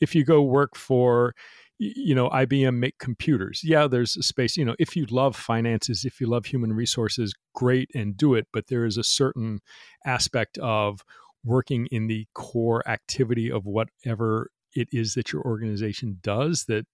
[0.00, 1.34] If you go work for
[1.78, 3.60] you know IBM make computers.
[3.62, 4.56] Yeah, there's a space.
[4.56, 8.46] You know, if you love finances, if you love human resources, great and do it.
[8.52, 9.60] But there is a certain
[10.04, 11.04] aspect of
[11.44, 16.86] working in the core activity of whatever it is that your organization does that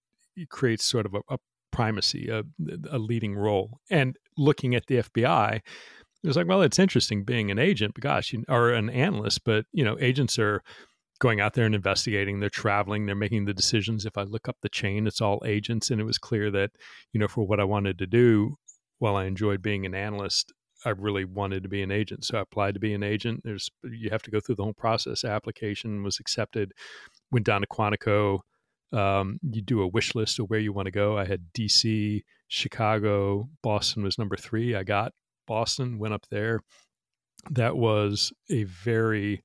[0.49, 1.37] creates sort of a, a
[1.71, 2.43] primacy, a,
[2.89, 3.79] a leading role.
[3.89, 8.03] And looking at the FBI, it was like, well, it's interesting being an agent, but
[8.03, 10.63] gosh, you, or an analyst, but you know, agents are
[11.23, 12.41] going out there and investigating.
[12.41, 14.05] They're traveling, they're making the decisions.
[14.05, 15.89] If I look up the chain, it's all agents.
[15.89, 16.71] And it was clear that,
[17.13, 18.57] you know, for what I wanted to do,
[18.99, 20.51] while I enjoyed being an analyst,
[20.83, 22.25] I really wanted to be an agent.
[22.25, 23.39] So I applied to be an agent.
[23.45, 25.23] There's you have to go through the whole process.
[25.23, 26.73] Application was accepted,
[27.31, 28.39] went down to Quantico.
[28.91, 31.17] Um, you do a wish list of where you want to go.
[31.17, 34.75] I had DC, Chicago, Boston was number three.
[34.75, 35.13] I got
[35.47, 36.59] Boston, went up there.
[37.49, 39.41] That was a very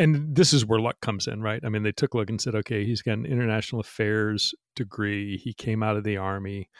[0.00, 1.60] and this is where luck comes in, right?
[1.62, 5.36] I mean, they took a look and said, okay, he's got an international affairs degree.
[5.36, 6.70] He came out of the army.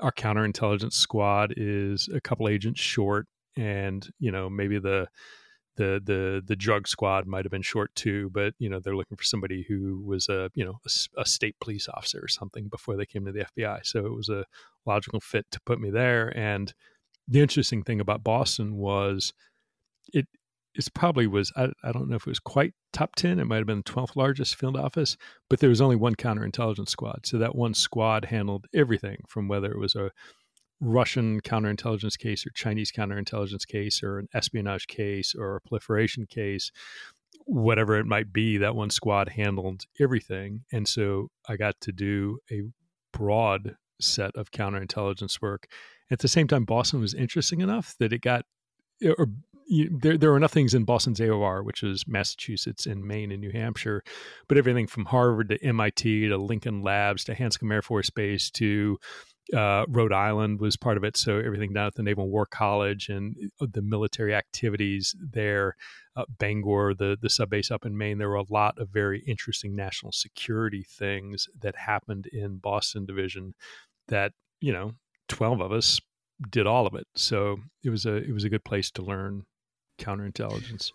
[0.00, 3.26] Our counterintelligence squad is a couple agents short,
[3.56, 5.08] and you know maybe the
[5.76, 9.16] the the the drug squad might have been short too, but you know they're looking
[9.16, 12.96] for somebody who was a you know a, a, state police officer or something before
[12.96, 13.80] they came to the FBI.
[13.86, 14.44] So it was a
[14.84, 16.36] logical fit to put me there.
[16.36, 16.72] And
[17.26, 19.32] the interesting thing about Boston was
[20.12, 20.28] it
[20.78, 23.58] it probably was I, I don't know if it was quite top 10 it might
[23.58, 25.16] have been the 12th largest field office
[25.50, 29.70] but there was only one counterintelligence squad so that one squad handled everything from whether
[29.70, 30.10] it was a
[30.80, 36.70] Russian counterintelligence case or Chinese counterintelligence case or an espionage case or a proliferation case,
[37.44, 40.64] whatever it might be, that one squad handled everything.
[40.72, 42.62] And so I got to do a
[43.12, 45.66] broad set of counterintelligence work.
[46.10, 48.44] At the same time, Boston was interesting enough that it got,
[49.04, 49.28] or
[49.68, 53.40] you, there, there were enough things in Boston's AOR, which is Massachusetts and Maine and
[53.40, 54.02] New Hampshire,
[54.48, 58.98] but everything from Harvard to MIT to Lincoln Labs to Hanscom Air Force Base to
[59.54, 61.16] uh, Rhode Island was part of it.
[61.16, 65.76] So everything down at the Naval War College and uh, the military activities there,
[66.16, 68.18] uh, Bangor, the the sub base up in Maine.
[68.18, 73.54] There were a lot of very interesting national security things that happened in Boston Division.
[74.08, 74.92] That you know,
[75.28, 76.00] twelve of us
[76.50, 77.06] did all of it.
[77.16, 79.44] So it was a it was a good place to learn
[79.98, 80.92] counterintelligence.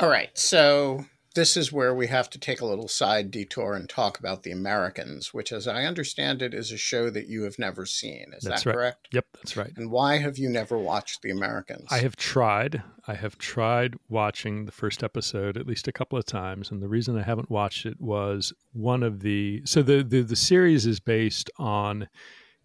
[0.00, 0.30] All right.
[0.36, 4.42] So this is where we have to take a little side detour and talk about
[4.42, 8.32] The Americans, which, as I understand it, is a show that you have never seen.
[8.36, 8.74] Is that's that right.
[8.74, 9.08] correct?
[9.12, 9.72] Yep, that's right.
[9.76, 11.88] And why have you never watched The Americans?
[11.90, 12.82] I have tried.
[13.06, 16.88] I have tried watching the first episode at least a couple of times, and the
[16.88, 21.00] reason I haven't watched it was one of the so the the, the series is
[21.00, 22.08] based on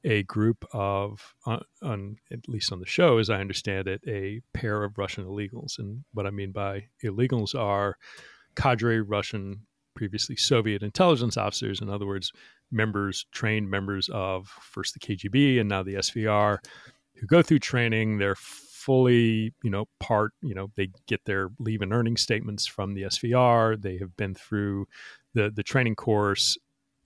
[0.07, 4.83] a group of, on, at least on the show, as I understand it, a pair
[4.83, 5.77] of Russian illegals.
[5.77, 7.97] And what I mean by illegals are
[8.55, 12.31] cadre Russian, previously Soviet intelligence officers, in other words,
[12.71, 16.59] members, trained members of first the KGB and now the SVR,
[17.15, 18.17] who go through training.
[18.17, 22.93] They're fully, you know, part, you know, they get their leave and earning statements from
[22.93, 23.81] the SVR.
[23.81, 24.87] They have been through
[25.33, 26.57] the the training course,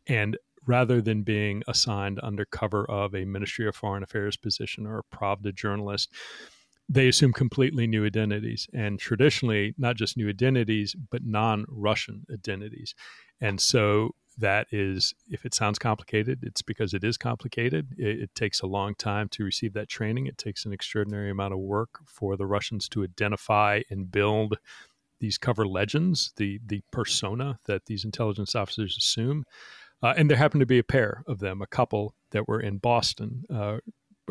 [0.06, 5.00] and rather than being assigned under cover of a Ministry of Foreign Affairs position or
[5.00, 6.10] a Pravda journalist,
[6.88, 12.94] they assume completely new identities and traditionally not just new identities but non-russian identities.
[13.40, 17.94] And so that is if it sounds complicated it's because it is complicated.
[17.98, 20.26] It, it, takes a long time to receive that training.
[20.28, 24.58] It takes an extraordinary amount of work for the russians to identify and build
[25.20, 29.46] these cover legends the the persona that these intelligence officers assume
[30.02, 32.78] uh, and there happened to be a pair of them a couple that were in
[32.78, 33.78] boston uh,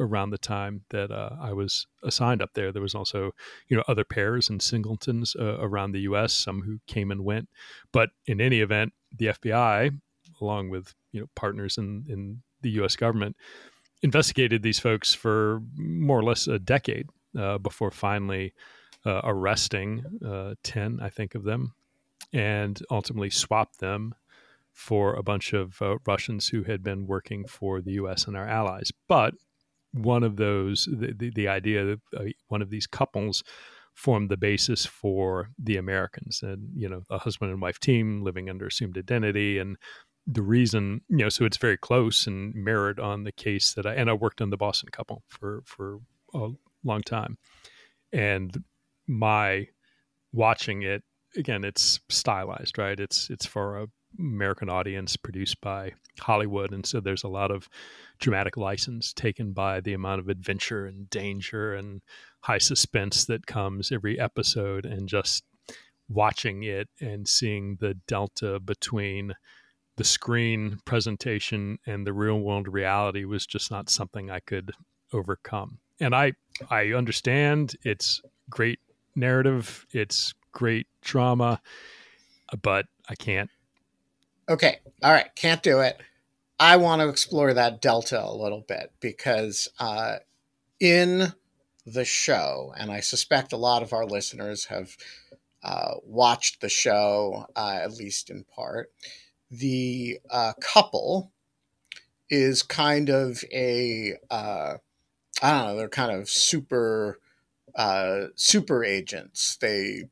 [0.01, 2.73] around the time that uh, I was assigned up there.
[2.73, 3.33] There was also,
[3.69, 6.33] you know, other pairs and singletons uh, around the U.S.
[6.33, 7.49] Some who came and went,
[7.93, 10.01] but in any event, the FBI,
[10.41, 12.97] along with you know partners in in the U.S.
[12.97, 13.37] government,
[14.03, 18.55] investigated these folks for more or less a decade uh, before finally
[19.05, 21.75] uh, arresting uh, ten, I think, of them,
[22.33, 24.15] and ultimately swapped them
[24.73, 28.27] for a bunch of uh, Russians who had been working for the U.S.
[28.27, 28.91] and our allies.
[29.09, 29.35] But
[29.93, 33.43] one of those, the, the, the idea that uh, one of these couples
[33.95, 38.49] formed the basis for the Americans and, you know, a husband and wife team living
[38.49, 39.59] under assumed identity.
[39.59, 39.77] And
[40.27, 43.95] the reason, you know, so it's very close and mirrored on the case that I,
[43.95, 45.99] and I worked on the Boston couple for, for
[46.33, 46.51] a
[46.85, 47.37] long time.
[48.13, 48.65] And
[49.07, 49.67] my
[50.33, 51.03] watching it,
[51.37, 52.99] again, it's stylized, right?
[52.99, 53.87] It's, it's for a
[54.19, 56.73] American audience produced by Hollywood.
[56.73, 57.69] And so there's a lot of
[58.19, 62.03] dramatic license taken by the amount of adventure and danger and
[62.41, 64.85] high suspense that comes every episode.
[64.85, 65.45] And just
[66.09, 69.35] watching it and seeing the delta between
[69.97, 74.73] the screen presentation and the real world reality was just not something I could
[75.13, 75.79] overcome.
[76.01, 76.33] And I
[76.71, 78.81] I understand it's great
[79.15, 81.61] narrative, it's great drama,
[82.63, 83.51] but I can't
[84.51, 84.81] Okay.
[85.05, 85.33] All right.
[85.37, 86.01] Can't do it.
[86.59, 90.17] I want to explore that delta a little bit because uh,
[90.81, 91.33] in
[91.87, 94.97] the show, and I suspect a lot of our listeners have
[95.63, 98.91] uh, watched the show, uh, at least in part,
[99.53, 101.31] the uh, couple
[102.29, 104.75] is kind of a uh,
[105.43, 107.21] I don't know, they're kind of super
[107.77, 109.57] uh, super agents.
[109.61, 110.05] They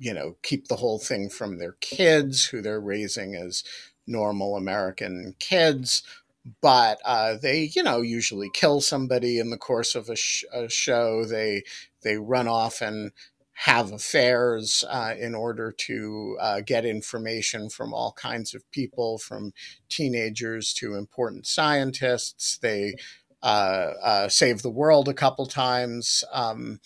[0.00, 3.62] you know, keep the whole thing from their kids, who they're raising as
[4.06, 6.02] normal American kids.
[6.62, 10.70] But uh, they, you know, usually kill somebody in the course of a, sh- a
[10.70, 11.24] show.
[11.26, 11.62] They
[12.02, 13.12] they run off and
[13.52, 19.52] have affairs uh, in order to uh, get information from all kinds of people, from
[19.90, 22.56] teenagers to important scientists.
[22.56, 22.94] They
[23.42, 26.24] uh, uh save the world a couple times.
[26.32, 26.80] Um,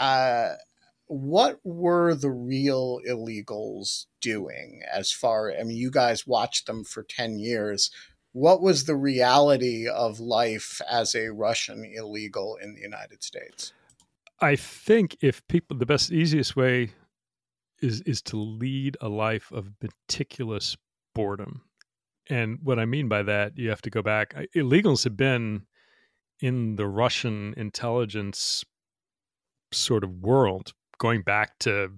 [0.00, 0.54] uh,
[1.10, 7.02] what were the real illegals doing as far I mean you guys watched them for
[7.02, 7.90] 10 years.
[8.30, 13.72] What was the reality of life as a Russian illegal in the United States?
[14.40, 16.92] I think if people the best easiest way
[17.82, 20.76] is is to lead a life of meticulous
[21.12, 21.62] boredom.
[22.28, 25.66] And what I mean by that you have to go back illegals have been
[26.40, 28.64] in the Russian intelligence
[29.72, 31.90] sort of world going back to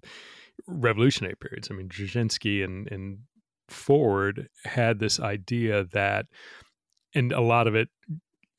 [0.67, 1.69] revolutionary periods.
[1.71, 3.19] I mean, Dzerzhinsky and, and
[3.69, 6.27] Forward had this idea that,
[7.15, 7.89] and a lot of it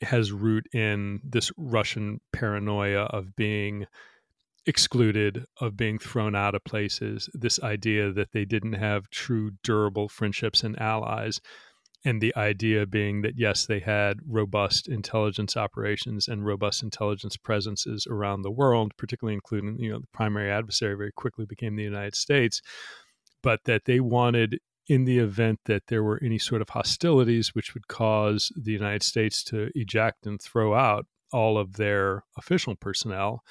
[0.01, 3.85] has root in this Russian paranoia of being
[4.65, 10.09] excluded, of being thrown out of places, this idea that they didn't have true, durable
[10.09, 11.39] friendships and allies
[12.05, 18.07] and the idea being that yes they had robust intelligence operations and robust intelligence presences
[18.09, 22.15] around the world particularly including you know the primary adversary very quickly became the united
[22.15, 22.61] states
[23.41, 27.73] but that they wanted in the event that there were any sort of hostilities which
[27.73, 33.43] would cause the united states to eject and throw out all of their official personnel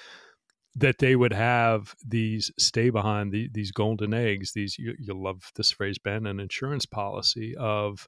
[0.75, 5.51] that they would have these stay behind the, these golden eggs these you, you love
[5.57, 8.07] this phrase ben an insurance policy of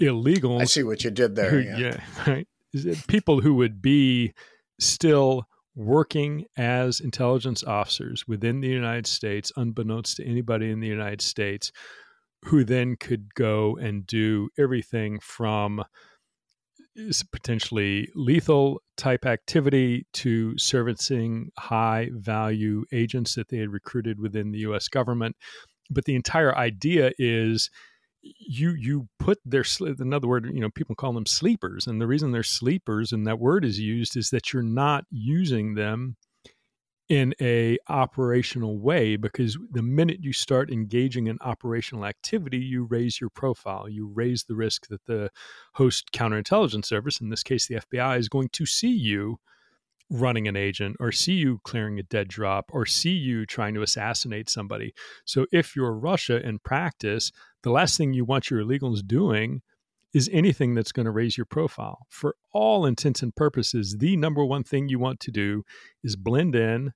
[0.00, 0.60] illegals.
[0.60, 1.50] I see what you did there.
[1.50, 1.78] Who, yeah.
[1.78, 2.48] yeah, right.
[3.06, 4.32] People who would be
[4.78, 11.20] still working as intelligence officers within the United States, unbeknownst to anybody in the United
[11.20, 11.72] States,
[12.44, 15.82] who then could go and do everything from
[17.32, 24.58] potentially lethal type activity to servicing high value agents that they had recruited within the
[24.60, 25.34] US government.
[25.90, 27.68] But the entire idea is
[28.24, 32.32] you you put their another word you know people call them sleepers and the reason
[32.32, 36.16] they're sleepers and that word is used is that you're not using them
[37.10, 43.20] in a operational way because the minute you start engaging in operational activity you raise
[43.20, 45.28] your profile you raise the risk that the
[45.74, 49.38] host counterintelligence service in this case the FBI is going to see you
[50.10, 53.82] running an agent or see you clearing a dead drop or see you trying to
[53.82, 54.94] assassinate somebody.
[55.24, 57.32] So if you're Russia in practice,
[57.64, 59.62] the last thing you want your illegals doing
[60.12, 62.06] is anything that's going to raise your profile.
[62.10, 65.64] For all intents and purposes, the number one thing you want to do
[66.04, 66.92] is blend in,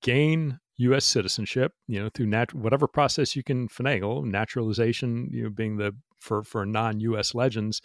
[0.00, 1.04] gain U.S.
[1.04, 5.92] citizenship, you know, through nat- whatever process you can finagle, naturalization, you know, being the
[6.18, 7.34] for for non-U.S.
[7.34, 7.82] legends,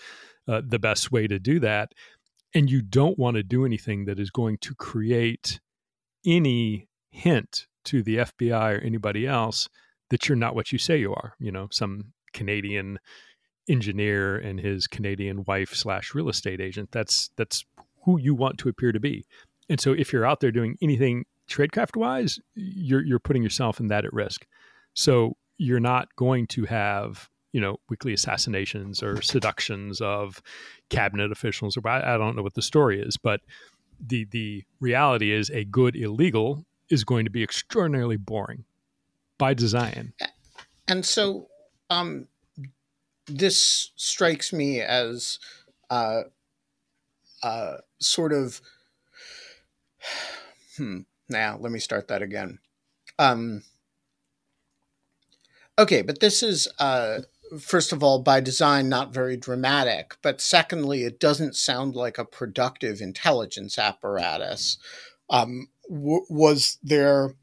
[0.47, 1.93] uh, the best way to do that,
[2.53, 5.59] and you don't want to do anything that is going to create
[6.26, 9.67] any hint to the FBI or anybody else
[10.12, 11.34] that you're not what you say you are.
[11.39, 12.99] You know, some Canadian
[13.68, 16.89] engineer and his Canadian wife slash real estate agent.
[16.91, 17.66] That's that's
[18.03, 19.26] who you want to appear to be.
[19.70, 23.88] And so if you're out there doing anything tradecraft wise, you're you're putting yourself in
[23.88, 24.45] that at risk.
[24.93, 30.41] So you're not going to have you know weekly assassinations or seductions of
[30.89, 33.41] cabinet officials or I, I don't know what the story is but
[33.99, 38.64] the the reality is a good illegal is going to be extraordinarily boring
[39.42, 40.14] by design
[40.88, 41.48] and so
[41.89, 42.28] um
[43.28, 45.39] this strikes me as
[45.89, 46.22] uh
[47.44, 48.62] uh sort of
[50.78, 52.60] hmm now let me start that again
[53.20, 53.64] um
[55.78, 57.20] okay but this is uh
[57.60, 60.16] first of all, by design, not very dramatic.
[60.22, 64.78] But secondly, it doesn't sound like a productive intelligence apparatus.
[65.30, 67.36] Um, w- was there,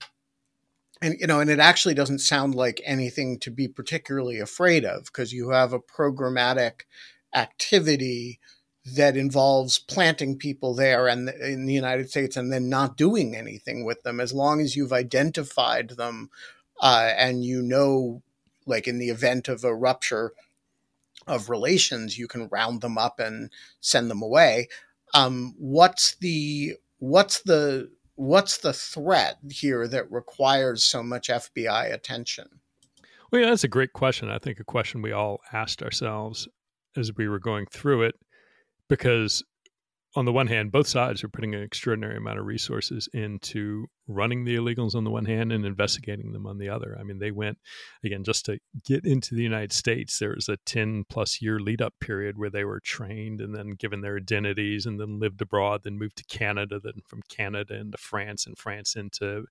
[1.00, 5.06] and you know, and it actually doesn't sound like anything to be particularly afraid of
[5.06, 6.82] because you have a programmatic
[7.34, 8.40] activity
[8.96, 13.84] that involves planting people there and in the United States and then not doing anything
[13.84, 16.30] with them as long as you've identified them
[16.80, 18.22] uh, and you know
[18.66, 20.32] like in the event of a rupture
[21.26, 24.68] of relations, you can round them up and send them away.
[25.14, 32.48] Um, what's the what's the what's the threat here that requires so much FBI attention?
[33.30, 34.28] Well, yeah, that's a great question.
[34.28, 36.48] I think a question we all asked ourselves
[36.96, 38.16] as we were going through it,
[38.88, 39.44] because
[40.18, 44.44] on the one hand, both sides are putting an extraordinary amount of resources into running
[44.44, 46.96] the illegals on the one hand and investigating them on the other.
[46.98, 47.58] I mean, they went,
[48.02, 51.80] again, just to get into the United States, there was a 10 plus year lead
[51.80, 55.82] up period where they were trained and then given their identities and then lived abroad,
[55.84, 59.44] then moved to Canada, then from Canada into France and France into,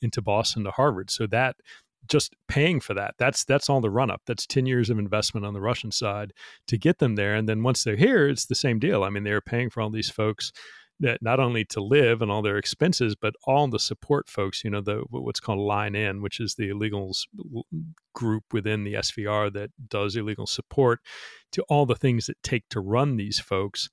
[0.00, 1.10] into Boston to Harvard.
[1.10, 1.56] So that
[2.08, 3.14] just paying for that.
[3.18, 4.22] That's that's all the run up.
[4.26, 6.32] That's 10 years of investment on the Russian side
[6.66, 7.34] to get them there.
[7.34, 9.04] And then once they're here, it's the same deal.
[9.04, 10.52] I mean, they're paying for all these folks
[11.00, 14.70] that not only to live and all their expenses, but all the support folks, you
[14.70, 17.22] know, the what's called Line N, which is the illegals
[18.14, 21.00] group within the SVR that does illegal support
[21.52, 23.90] to all the things that take to run these folks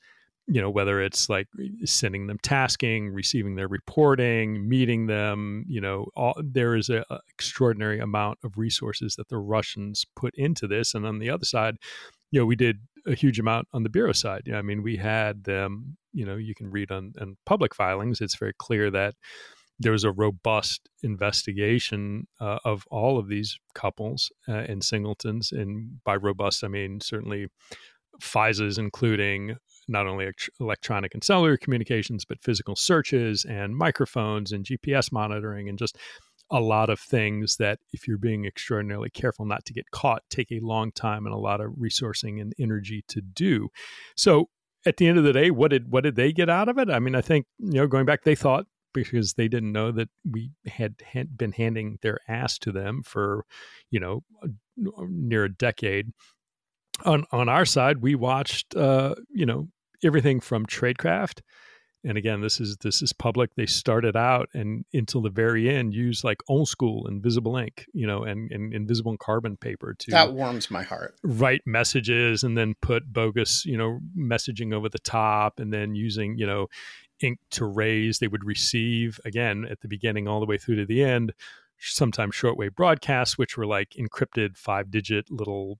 [0.49, 1.47] you know whether it's like
[1.85, 7.99] sending them tasking receiving their reporting meeting them you know all, there is an extraordinary
[7.99, 10.93] amount of resources that the russians put into this.
[10.95, 11.77] And on the other side
[12.31, 14.49] you know we did a huge amount on the bureau side.
[14.53, 18.19] I mean we had them you know you can read on, on public filings.
[18.19, 19.15] It's very clear that
[19.79, 25.51] there was a robust investigation uh, of all of these couples uh, and singletons.
[25.51, 27.47] And by robust i mean certainly
[28.19, 29.55] FISAs, including
[29.89, 35.77] not only electronic and cellular communications, but physical searches and microphones and GPS monitoring and
[35.77, 35.97] just
[36.51, 40.51] a lot of things that, if you're being extraordinarily careful not to get caught, take
[40.51, 43.69] a long time and a lot of resourcing and energy to do.
[44.15, 44.49] So,
[44.85, 46.89] at the end of the day, what did what did they get out of it?
[46.89, 50.09] I mean, I think you know, going back, they thought because they didn't know that
[50.29, 53.45] we had, had been handing their ass to them for,
[53.91, 54.23] you know,
[54.77, 56.11] near a decade.
[57.05, 59.69] On on our side, we watched, uh, you know,
[60.03, 61.41] everything from tradecraft.
[62.05, 63.55] And again this is this is public.
[63.55, 68.07] They started out and until the very end use like old school invisible ink you
[68.07, 71.15] know and, and invisible carbon paper to that warms my heart.
[71.23, 76.37] write messages and then put bogus you know messaging over the top and then using
[76.37, 76.67] you know
[77.21, 78.19] ink to raise.
[78.19, 81.33] They would receive again at the beginning all the way through to the end
[81.81, 85.79] sometimes shortwave broadcasts which were like encrypted five digit little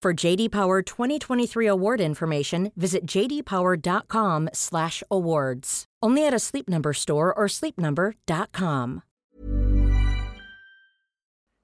[0.00, 5.84] For JD Power 2023 award information, visit jdpower.com/awards.
[6.00, 9.02] Only at a Sleep Number store or sleepnumber.com.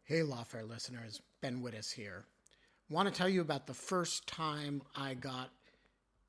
[0.03, 2.25] Hey, Lawfare listeners, Ben Wittes here.
[2.91, 5.51] Want to tell you about the first time I got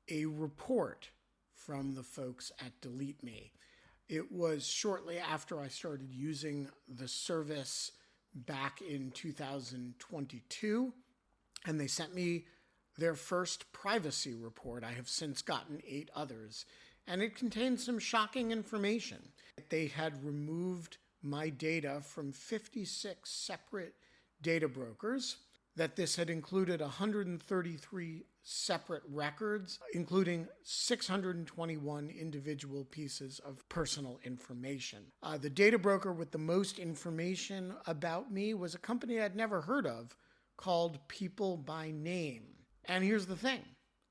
[0.08, 1.10] a report
[1.54, 3.50] from the folks at Delete Me.
[4.08, 7.90] It was shortly after I started using the service
[8.32, 10.92] back in 2022
[11.66, 12.44] and they sent me
[12.98, 14.84] their first privacy report.
[14.84, 16.64] I have since gotten eight others,
[17.06, 19.18] and it contained some shocking information.
[19.68, 23.94] They had removed my data from 56 separate
[24.40, 25.36] data brokers,
[25.76, 35.00] that this had included 133 separate records, including 621 individual pieces of personal information.
[35.22, 39.60] Uh, the data broker with the most information about me was a company I'd never
[39.60, 40.16] heard of
[40.56, 42.44] called People by Name.
[42.84, 43.62] And here's the thing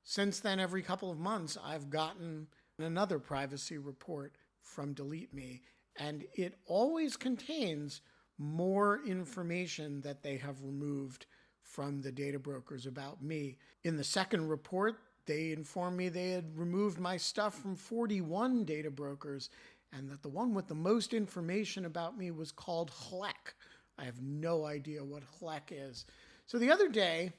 [0.04, 2.46] since then, every couple of months, I've gotten
[2.78, 5.62] another privacy report from Delete Me,
[5.96, 8.02] and it always contains
[8.38, 11.26] more information that they have removed
[11.62, 13.58] from the data brokers about me.
[13.82, 18.90] In the second report, they informed me they had removed my stuff from 41 data
[18.90, 19.50] brokers
[19.92, 23.54] and that the one with the most information about me was called HLEC.
[23.98, 26.04] I have no idea what HLEC is.
[26.46, 27.32] So the other day,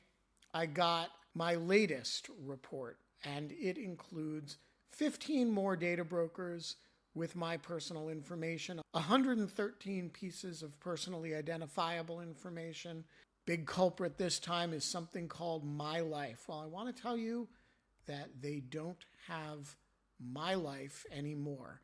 [0.53, 4.57] I got my latest report, and it includes
[4.91, 6.75] 15 more data brokers
[7.15, 13.05] with my personal information, 113 pieces of personally identifiable information.
[13.45, 16.43] Big culprit this time is something called My Life.
[16.49, 17.47] Well, I want to tell you
[18.07, 19.73] that they don't have
[20.19, 21.81] My Life anymore.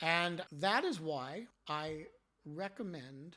[0.00, 2.06] And that is why I
[2.46, 3.36] recommend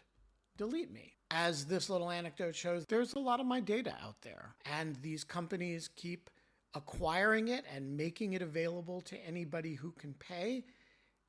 [0.58, 4.56] Delete Me as this little anecdote shows, there's a lot of my data out there,
[4.66, 6.30] and these companies keep
[6.74, 10.64] acquiring it and making it available to anybody who can pay.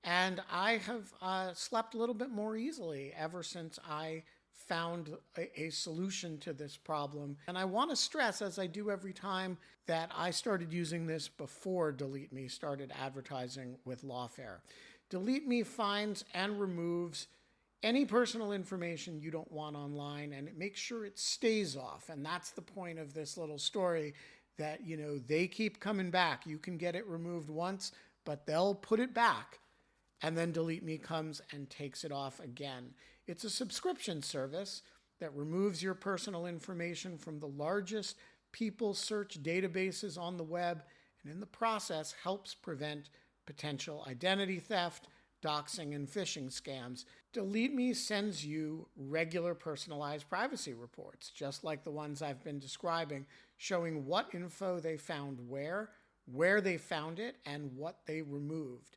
[0.05, 4.23] And I have uh, slept a little bit more easily ever since I
[4.53, 7.37] found a, a, solution to this problem.
[7.47, 11.29] And I want to stress, as I do every time, that I started using this
[11.29, 14.59] before Delete Me started advertising with Lawfare.
[15.09, 17.29] Delete Me finds and removes
[17.87, 22.09] any personal information you don't want online and it makes sure it stays off.
[22.09, 24.15] And that's the point of this little story
[24.59, 26.47] that, you know, they keep coming back.
[26.47, 27.93] You can get it removed once,
[28.25, 29.61] but they'll put it back
[30.21, 32.93] and then Delete Me comes and takes it off again.
[33.29, 34.83] It's a subscription service
[35.21, 38.17] that removes your personal information from the largest
[38.51, 40.83] people search databases on the web
[41.23, 43.11] and in the process helps prevent
[43.47, 45.07] potential identity theft,
[45.41, 47.05] doxing, and phishing scams.
[47.37, 53.27] Delete Me sends you regular personalized privacy reports, just like the ones I've been describing,
[53.59, 55.91] showing what info they found where,
[56.25, 58.97] where they found it, and what they removed.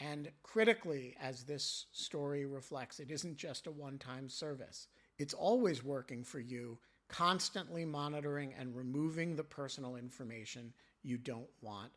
[0.00, 4.88] And critically, as this story reflects, it isn't just a one time service.
[5.18, 6.78] It's always working for you,
[7.10, 10.72] constantly monitoring and removing the personal information
[11.02, 11.92] you don't want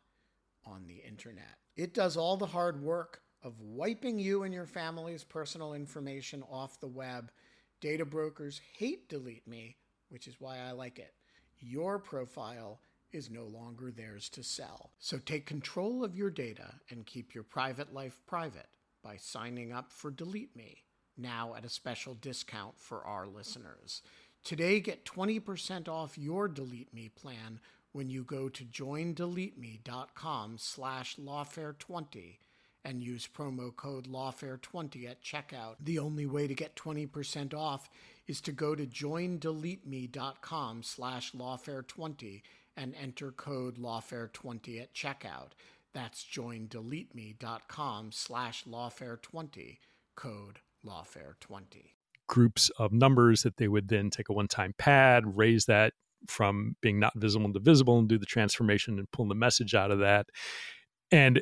[0.66, 1.56] on the internet.
[1.76, 6.80] It does all the hard work of wiping you and your family's personal information off
[6.80, 7.30] the web.
[7.80, 9.76] Data brokers hate Delete Me,
[10.08, 11.14] which is why I like it.
[11.60, 12.80] Your profile
[13.12, 14.90] is no longer theirs to sell.
[14.98, 18.68] So take control of your data and keep your private life private
[19.02, 20.84] by signing up for Delete Me,
[21.16, 24.02] now at a special discount for our listeners.
[24.44, 27.60] Today, get 20% off your Delete Me plan
[27.92, 32.36] when you go to joindeleteme.com slash lawfare20
[32.84, 35.76] and use promo code lawfare20 at checkout.
[35.80, 37.90] The only way to get 20% off
[38.26, 42.42] is to go to joindeleteme.com slash lawfare20
[42.76, 45.50] and enter code lawfare20 at checkout.
[45.92, 49.78] That's joindeleteme.com slash lawfare20,
[50.14, 51.92] code lawfare20.
[52.28, 55.94] Groups of numbers that they would then take a one-time pad, raise that
[56.26, 59.90] from being not visible to visible and do the transformation and pull the message out
[59.90, 60.26] of that.
[61.10, 61.40] And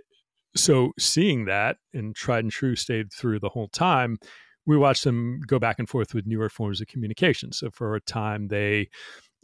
[0.57, 4.19] so seeing that and tried and true stayed through the whole time,
[4.67, 7.53] we watched them go back and forth with newer forms of communication.
[7.53, 8.89] So for a time, they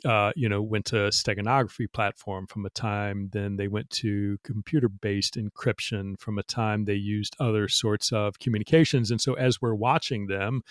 [0.04, 3.28] uh, you know, went to steganography platform from a time.
[3.32, 6.84] Then they went to computer-based encryption from a time.
[6.84, 10.62] They used other sorts of communications, and so as we're watching them,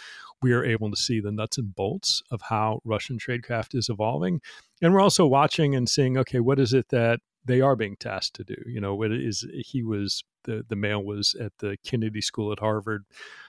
[0.41, 4.41] we are able to see the nuts and bolts of how Russian tradecraft is evolving,
[4.81, 8.35] and we're also watching and seeing, okay, what is it that they are being tasked
[8.35, 8.55] to do?
[8.65, 12.59] You know, what is he was the the male was at the Kennedy School at
[12.59, 13.05] Harvard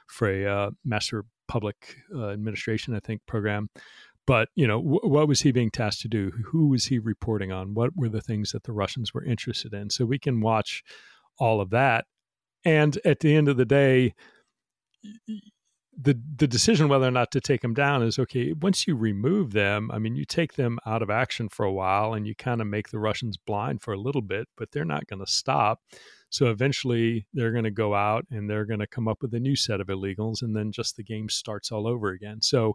[0.07, 3.68] for a uh, master public uh, administration, I think, program.
[4.26, 6.32] But you know wh- what was he being tasked to do?
[6.47, 7.74] Who was he reporting on?
[7.74, 9.90] What were the things that the russians were interested in?
[9.90, 10.82] So we can watch
[11.38, 12.07] all of that.
[12.64, 14.14] And at the end of the day
[16.01, 19.53] the the decision whether or not to take them down is okay once you remove
[19.53, 22.62] them i mean you take them out of action for a while and you kind
[22.62, 25.80] of make the russians blind for a little bit but they're not going to stop.
[26.30, 29.40] So eventually they're going to go out and they're going to come up with a
[29.40, 32.40] new set of illegals and then just the game starts all over again.
[32.40, 32.74] So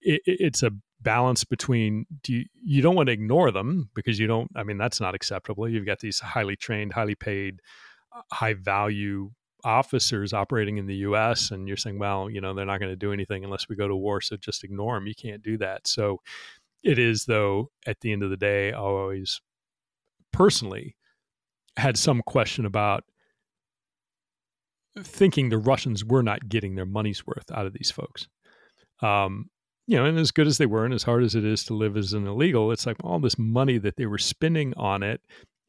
[0.00, 4.28] it, it's a balance between do you, you don't want to ignore them because you
[4.28, 5.68] don't i mean that's not acceptable.
[5.68, 7.60] You've got these highly trained highly paid
[8.14, 9.32] uh, high value
[9.64, 12.96] officers operating in the US and you're saying well you know they're not going to
[12.96, 15.86] do anything unless we go to war so just ignore them you can't do that
[15.86, 16.18] so
[16.82, 19.40] it is though at the end of the day I always
[20.32, 20.96] personally
[21.76, 23.04] had some question about
[24.98, 28.28] thinking the Russians were not getting their money's worth out of these folks
[29.00, 29.50] um,
[29.86, 31.74] you know, and as good as they were, and as hard as it is to
[31.74, 35.20] live as an illegal, it's like all this money that they were spending on it.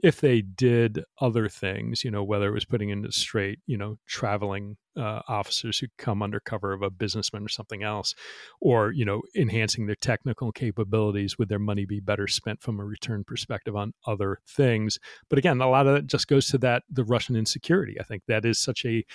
[0.03, 3.97] If they did other things, you know, whether it was putting into straight, you know,
[4.05, 8.13] traveling uh, officers who come under cover of a businessman or something else,
[8.61, 12.85] or you know, enhancing their technical capabilities, would their money be better spent from a
[12.85, 14.99] return perspective on other things?
[15.29, 17.95] But again, a lot of that just goes to that the Russian insecurity.
[17.99, 19.05] I think that is such a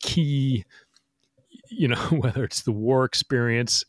[0.00, 0.64] key
[1.70, 3.84] you know whether it's the war experience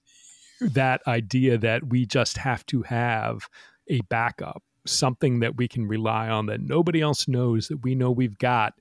[0.62, 3.48] that idea that we just have to have
[3.90, 8.12] a backup, something that we can rely on that nobody else knows that we know
[8.12, 8.74] we've got,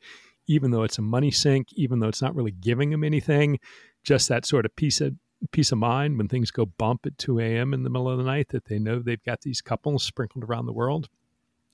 [0.47, 3.59] even though it's a money sink, even though it's not really giving them anything,
[4.03, 5.15] just that sort of peace of
[5.53, 7.73] peace of mind when things go bump at 2 a.m.
[7.73, 10.67] in the middle of the night that they know they've got these couples sprinkled around
[10.67, 11.09] the world.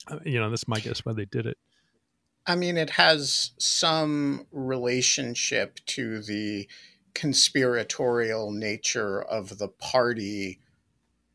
[0.07, 1.57] Uh, you know, that's my guess why they did it.
[2.47, 6.69] I mean, it has some relationship to the
[7.15, 10.61] conspiratorial nature of the party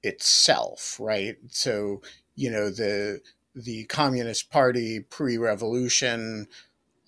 [0.04, 1.38] itself, right?
[1.50, 2.02] So,
[2.40, 3.22] you know, the
[3.54, 6.48] the Communist Party pre-revolution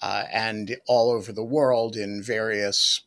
[0.02, 3.02] uh, and all over the world in various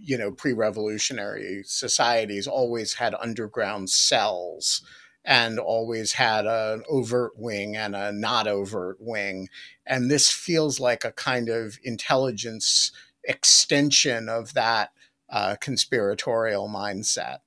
[0.00, 4.82] you know, pre-revolutionary societies always had underground cells
[5.24, 9.48] and always had an overt wing and a not overt wing.
[9.86, 12.92] And this feels like a kind of intelligence
[13.24, 14.92] extension of that
[15.30, 17.38] uh, conspiratorial mindset.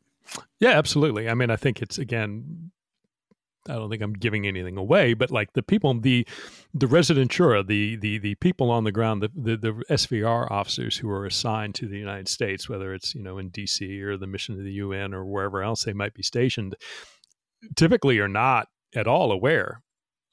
[0.60, 1.30] Yeah, absolutely.
[1.30, 2.72] I mean, I think it's again
[3.70, 6.28] I don't think I'm giving anything away, but like the people, the
[6.74, 11.10] the rezidentura, the the the people on the ground, the, the, the SVR officers who
[11.10, 14.58] are assigned to the United States, whether it's you know in DC or the mission
[14.58, 16.76] of the UN or wherever else they might be stationed,
[17.76, 19.82] typically are not at all aware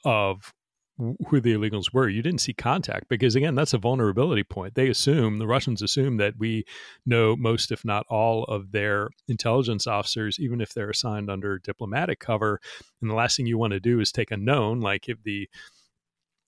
[0.04, 0.52] of
[0.98, 2.08] who the illegals were.
[2.08, 4.74] You didn't see contact because, again, that's a vulnerability point.
[4.74, 6.64] They assume, the Russians assume that we
[7.04, 12.20] know most, if not all, of their intelligence officers, even if they're assigned under diplomatic
[12.20, 12.60] cover.
[13.00, 15.48] And the last thing you want to do is take a known, like if the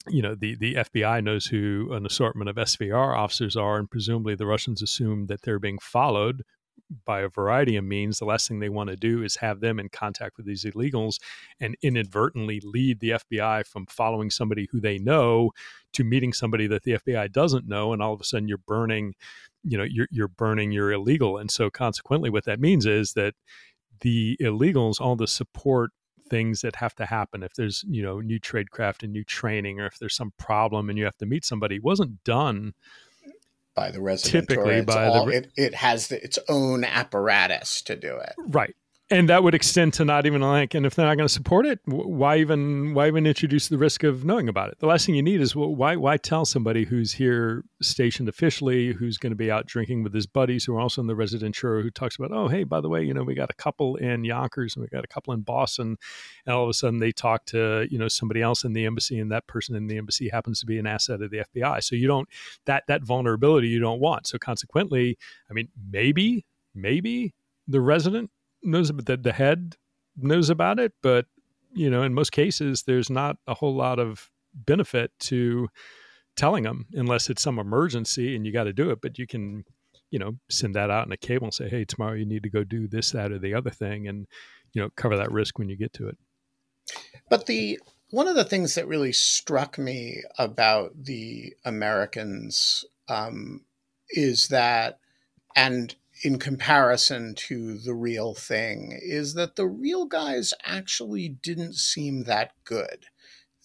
[0.09, 4.37] you know the the FBI knows who an assortment of SVR officers are, and presumably
[4.37, 6.45] the Russians assume that they're being followed
[7.05, 9.81] by a variety of means, the last thing they want to do is have them
[9.81, 11.19] in contact with these illegals
[11.61, 15.51] and inadvertently lead the FBI from following somebody who they know
[15.95, 19.15] to meeting somebody that the FBI doesn't know, and all of a sudden you're burning,
[19.65, 23.35] you know, you're you're burning your illegal, and so consequently, what that means is that
[24.01, 25.91] the illegals, all the support
[26.29, 29.87] things that have to happen if there's you know new tradecraft and new training or
[29.87, 32.73] if there's some problem and you have to meet somebody wasn't done
[33.77, 34.49] by the resident.
[34.49, 38.33] Typically, by all, the it, it has the, its own apparatus to do it.
[38.39, 38.75] Right,
[39.09, 41.65] and that would extend to not even like and if they're not going to support
[41.65, 44.79] it why even why even introduce the risk of knowing about it?
[44.81, 48.93] The last thing you need is well, why why tell somebody who's here stationed officially
[48.93, 51.83] who's going to be out drinking with his buddies who are also in the rezidentura
[51.83, 54.25] who talks about oh hey by the way you know we got a couple in
[54.25, 55.97] yonkers and we got a couple in boston.
[56.45, 59.19] And all of a sudden they talk to you know somebody else in the embassy
[59.21, 61.95] and that person in the embassy happens to be an asset of the fbi so
[61.95, 62.29] you don't
[62.65, 64.27] that that vulnerability you don't want.
[64.27, 65.17] So consequently
[65.51, 66.45] i mean maybe
[66.75, 67.35] maybe
[67.69, 68.31] the resident
[68.67, 69.77] knows that the head
[70.17, 71.27] knows about it, but
[71.73, 75.69] you know, in most cases, there's not a whole lot of benefit to
[76.35, 79.01] telling them unless it's some emergency and you got to do it.
[79.03, 79.65] But you can,
[80.11, 82.51] you know, send that out in a cable and say, "Hey, tomorrow you need to
[82.51, 84.27] go do this, that, or the other thing," and
[84.73, 86.17] you know, cover that risk when you get to it.
[87.29, 87.79] But the
[88.11, 93.65] one of the things that really struck me about the Americans um,
[94.11, 95.01] is that,
[95.55, 102.25] and in comparison to the real thing is that the real guys actually didn't seem
[102.25, 103.07] that good.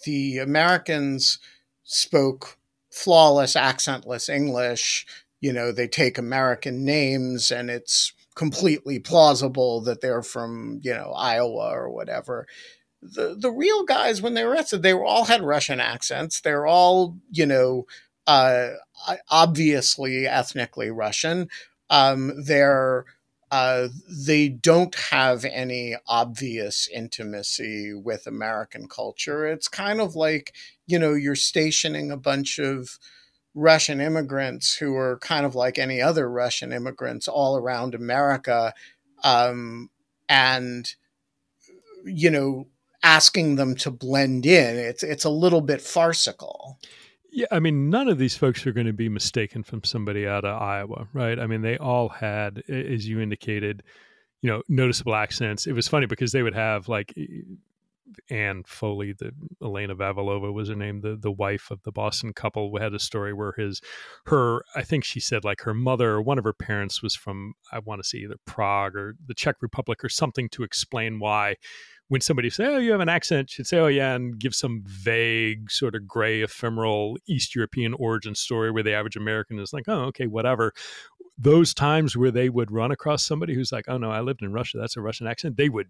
[0.06, 1.39] The Americans
[1.84, 2.58] spoke
[2.91, 5.06] flawless, accentless English.
[5.39, 11.14] You know, they take American names and it's completely plausible that they're from, you know,
[11.16, 12.47] Iowa or whatever.
[13.02, 16.41] The the real guys when they were arrested, they were all had Russian accents.
[16.41, 17.88] They're all, you know,
[18.28, 18.70] uh,
[19.30, 21.49] obviously ethnically Russian,
[21.91, 23.05] um, they're
[23.51, 29.45] uh, they don't have any obvious intimacy with American culture.
[29.45, 30.53] It's kind of like,
[30.87, 32.97] you know, you're stationing a bunch of
[33.53, 38.73] Russian immigrants who are kind of like any other Russian immigrants all around America.
[39.21, 39.89] Um,
[40.29, 40.89] and,
[42.05, 42.67] you know,
[43.03, 44.77] asking them to blend in.
[44.77, 46.79] It's, it's a little bit farcical.
[47.32, 50.43] Yeah, I mean, none of these folks are going to be mistaken from somebody out
[50.43, 51.39] of Iowa, right?
[51.39, 53.84] I mean, they all had, as you indicated,
[54.41, 55.65] you know, noticeable accents.
[55.65, 57.13] It was funny because they would have like
[58.29, 62.77] Anne Foley, the Elena Vavilova was her name, the the wife of the Boston couple,
[62.77, 63.82] had a story where his
[64.25, 67.53] her I think she said like her mother or one of her parents was from
[67.71, 71.55] I want to say either Prague or the Czech Republic or something to explain why
[72.12, 74.84] when somebody say, "Oh, you have an accent," she'd say, "Oh, yeah," and give some
[74.86, 79.86] vague, sort of gray, ephemeral East European origin story where the average American is like,
[79.88, 80.74] "Oh, okay, whatever."
[81.38, 84.51] Those times where they would run across somebody who's like, "Oh no, I lived in
[84.51, 84.78] Russia.
[84.78, 85.88] That's a Russian accent," they would.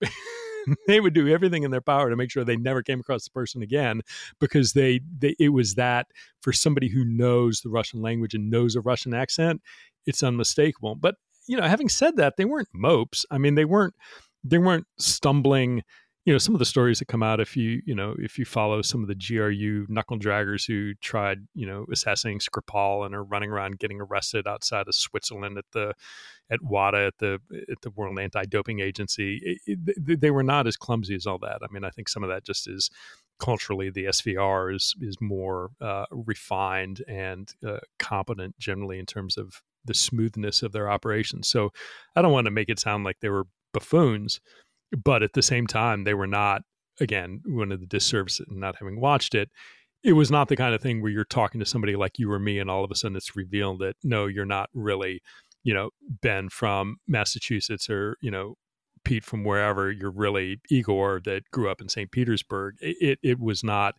[0.86, 3.30] they would do everything in their power to make sure they never came across the
[3.30, 4.00] person again
[4.40, 6.06] because they, they it was that
[6.40, 9.60] for somebody who knows the Russian language and knows a Russian accent,
[10.06, 10.94] it's unmistakable.
[10.94, 13.26] But you know, having said that, they weren't mopes.
[13.30, 13.94] I mean, they weren't
[14.44, 15.82] they weren't stumbling
[16.26, 18.44] you know some of the stories that come out if you you know if you
[18.44, 23.24] follow some of the GRU knuckle draggers who tried you know assassinating Skripal and are
[23.24, 25.94] running around getting arrested outside of Switzerland at the
[26.50, 29.40] at WADA at the at the World Anti-Doping Agency.
[29.66, 31.60] It, it, they were not as clumsy as all that.
[31.62, 32.90] I mean I think some of that just is
[33.38, 39.62] culturally the SVR is is more uh, refined and uh, competent generally in terms of
[39.86, 41.48] the smoothness of their operations.
[41.48, 41.72] So
[42.14, 44.40] I don't want to make it sound like they were buffoons,
[45.04, 46.62] but at the same time, they were not.
[47.00, 49.48] Again, one of the disservices not having watched it,
[50.02, 52.38] it was not the kind of thing where you're talking to somebody like you or
[52.38, 55.22] me and all of a sudden it's revealed that no you're not really
[55.62, 55.90] you know
[56.22, 58.54] ben from massachusetts or you know
[59.04, 59.90] pete from wherever.
[59.90, 62.76] You're really igor that grew up in st petersburg.
[62.80, 63.96] It, it, it was not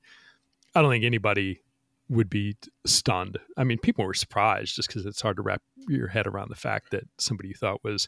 [0.75, 1.61] i don't think anybody
[2.09, 3.37] would be stunned.
[3.57, 6.55] I mean people were surprised just because it's hard to wrap your head around the
[6.55, 8.07] fact that somebody you thought was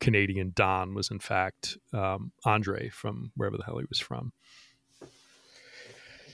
[0.00, 4.32] canadian don was in fact um, andre from wherever the hell he was from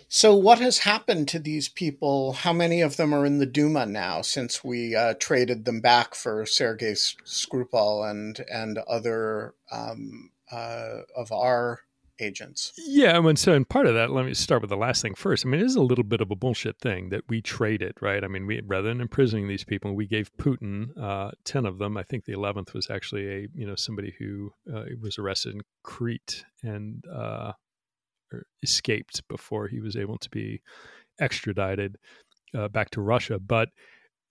[0.08, 2.32] so, what has happened to these people?
[2.32, 6.14] How many of them are in the Duma now since we uh, traded them back
[6.14, 11.80] for Sergei Skripal and and other um, uh, of our
[12.20, 12.72] agents?
[12.78, 15.14] Yeah, I mean, so and part of that, let me start with the last thing
[15.14, 15.44] first.
[15.44, 18.22] I mean, it is a little bit of a bullshit thing that we traded, right?
[18.22, 21.96] I mean, we rather than imprisoning these people, we gave Putin uh, ten of them.
[21.96, 25.60] I think the eleventh was actually a you know somebody who uh, was arrested in
[25.82, 27.52] Crete and uh,
[28.62, 30.62] escaped before he was able to be
[31.20, 31.96] extradited
[32.56, 33.38] uh, back to Russia.
[33.38, 33.70] But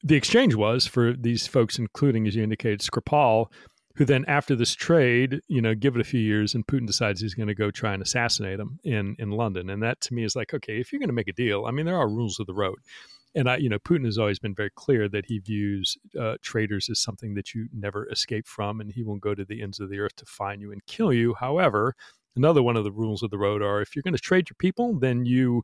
[0.04, 3.48] the exchange was for these folks, including, as you indicated, Skripal,
[3.96, 7.22] who then, after this trade, you know, give it a few years, and Putin decides
[7.22, 9.70] he's going to go try and assassinate him in in London.
[9.70, 11.72] And that, to me, is like, okay, if you're going to make a deal, I
[11.72, 12.78] mean, there are rules of the road.
[13.36, 16.90] And I, you know, Putin has always been very clear that he views uh, traitors
[16.90, 19.90] as something that you never escape from, and he will go to the ends of
[19.90, 21.36] the earth to find you and kill you.
[21.38, 21.96] However,
[22.36, 24.56] another one of the rules of the road are if you're going to trade your
[24.58, 25.64] people, then you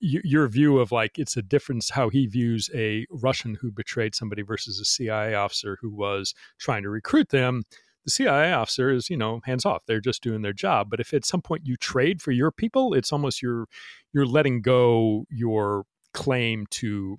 [0.00, 4.42] your view of like it's a difference how he views a Russian who betrayed somebody
[4.42, 7.62] versus a CIA officer who was trying to recruit them.
[8.04, 9.82] The CIA officer is, you know, hands off.
[9.86, 10.90] They're just doing their job.
[10.90, 13.66] But if at some point you trade for your people, it's almost you're
[14.12, 17.18] you're letting go your claim to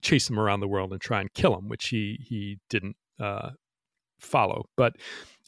[0.00, 3.50] chase them around the world and try and kill them, which he he didn't uh,
[4.18, 4.66] follow.
[4.76, 4.96] But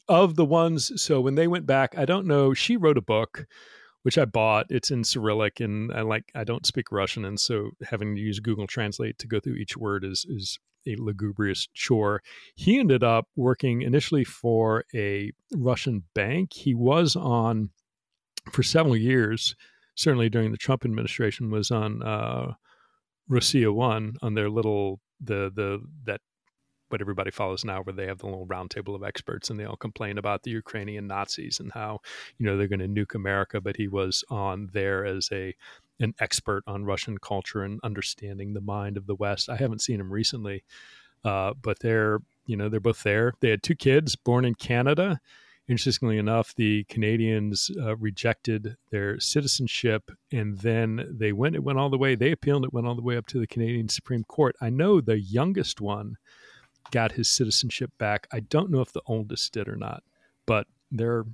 [0.08, 2.52] of the ones, so when they went back, I don't know.
[2.52, 3.46] She wrote a book,
[4.02, 4.66] which I bought.
[4.70, 8.40] It's in Cyrillic, and I like I don't speak Russian, and so having to use
[8.40, 12.22] Google Translate to go through each word is is a lugubrious chore.
[12.54, 16.54] He ended up working initially for a Russian bank.
[16.54, 17.70] He was on
[18.50, 19.54] for several years,
[19.94, 22.54] certainly during the Trump administration, was on uh,
[23.28, 26.20] Russia One on their little the the that
[26.90, 29.76] what everybody follows now, where they have the little roundtable of experts and they all
[29.76, 32.00] complain about the Ukrainian Nazis and how
[32.38, 33.60] you know they're going to nuke America.
[33.60, 35.54] But he was on there as a
[36.00, 39.48] an expert on Russian culture and understanding the mind of the West.
[39.48, 40.64] I haven't seen him recently,
[41.24, 43.34] uh, but they're you know they're both there.
[43.40, 45.20] They had two kids born in Canada.
[45.68, 51.54] Interestingly enough, the Canadians uh, rejected their citizenship, and then they went.
[51.54, 52.16] It went all the way.
[52.16, 52.64] They appealed.
[52.64, 54.56] It went all the way up to the Canadian Supreme Court.
[54.60, 56.16] I know the youngest one
[56.90, 58.26] got his citizenship back.
[58.32, 60.02] I don't know if the oldest did or not,
[60.46, 61.24] but they're,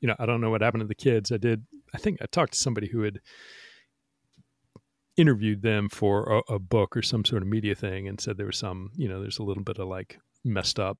[0.00, 1.30] you know, I don't know what happened to the kids.
[1.30, 1.64] I did,
[1.94, 3.20] I think I talked to somebody who had
[5.16, 8.46] interviewed them for a, a book or some sort of media thing and said there
[8.46, 10.98] was some, you know, there's a little bit of like messed up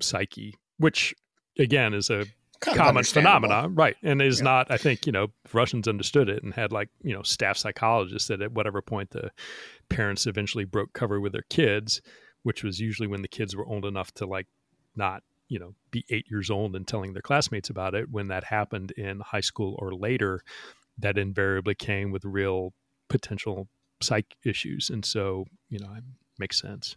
[0.00, 1.14] psyche, which
[1.58, 2.24] again is a
[2.60, 3.96] kind common phenomenon, right?
[4.02, 4.44] And is yeah.
[4.44, 8.28] not, I think, you know, Russians understood it and had like, you know, staff psychologists
[8.28, 9.30] that at whatever point the
[9.88, 12.00] parents eventually broke cover with their kids,
[12.42, 14.46] which was usually when the kids were old enough to like
[14.96, 18.10] not you know be eight years old and telling their classmates about it.
[18.10, 20.42] When that happened in high school or later
[20.98, 22.72] that invariably came with real
[23.08, 23.68] potential
[24.00, 24.90] psych issues.
[24.90, 26.04] And so you know it
[26.38, 26.96] makes sense.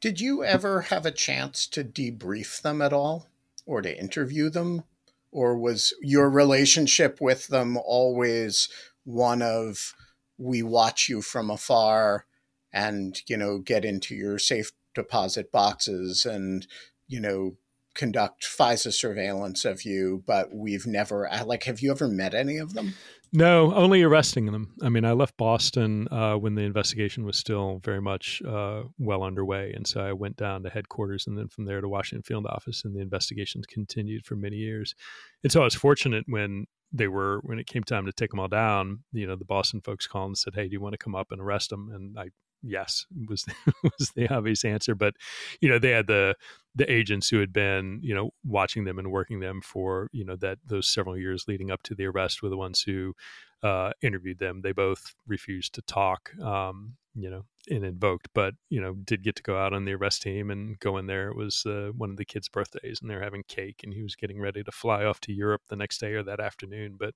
[0.00, 3.28] Did you ever have a chance to debrief them at all
[3.64, 4.84] or to interview them?
[5.32, 8.68] Or was your relationship with them always
[9.04, 9.94] one of
[10.36, 12.26] we watch you from afar
[12.72, 16.66] and you know get into your safe deposit boxes and
[17.08, 17.56] you know
[17.94, 22.74] conduct FISA surveillance of you, but we've never like have you ever met any of
[22.74, 22.94] them?
[23.32, 24.74] No, only arresting them.
[24.82, 29.22] I mean, I left Boston uh, when the investigation was still very much uh, well
[29.22, 32.46] underway, and so I went down to headquarters, and then from there to Washington Field
[32.46, 34.96] Office, and the investigations continued for many years.
[35.44, 38.40] And so I was fortunate when they were when it came time to take them
[38.40, 39.04] all down.
[39.12, 41.28] You know, the Boston folks called and said, "Hey, do you want to come up
[41.30, 42.30] and arrest them?" And I
[42.62, 43.44] yes was
[43.82, 45.14] was the obvious answer but
[45.60, 46.34] you know they had the
[46.74, 50.36] the agents who had been you know watching them and working them for you know
[50.36, 53.14] that those several years leading up to the arrest were the ones who
[53.62, 54.62] uh, interviewed them.
[54.62, 59.34] They both refused to talk um, you know and invoked but you know did get
[59.36, 61.28] to go out on the arrest team and go in there.
[61.28, 64.14] It was uh, one of the kids birthdays and they're having cake and he was
[64.14, 67.14] getting ready to fly off to europe the next day or that afternoon but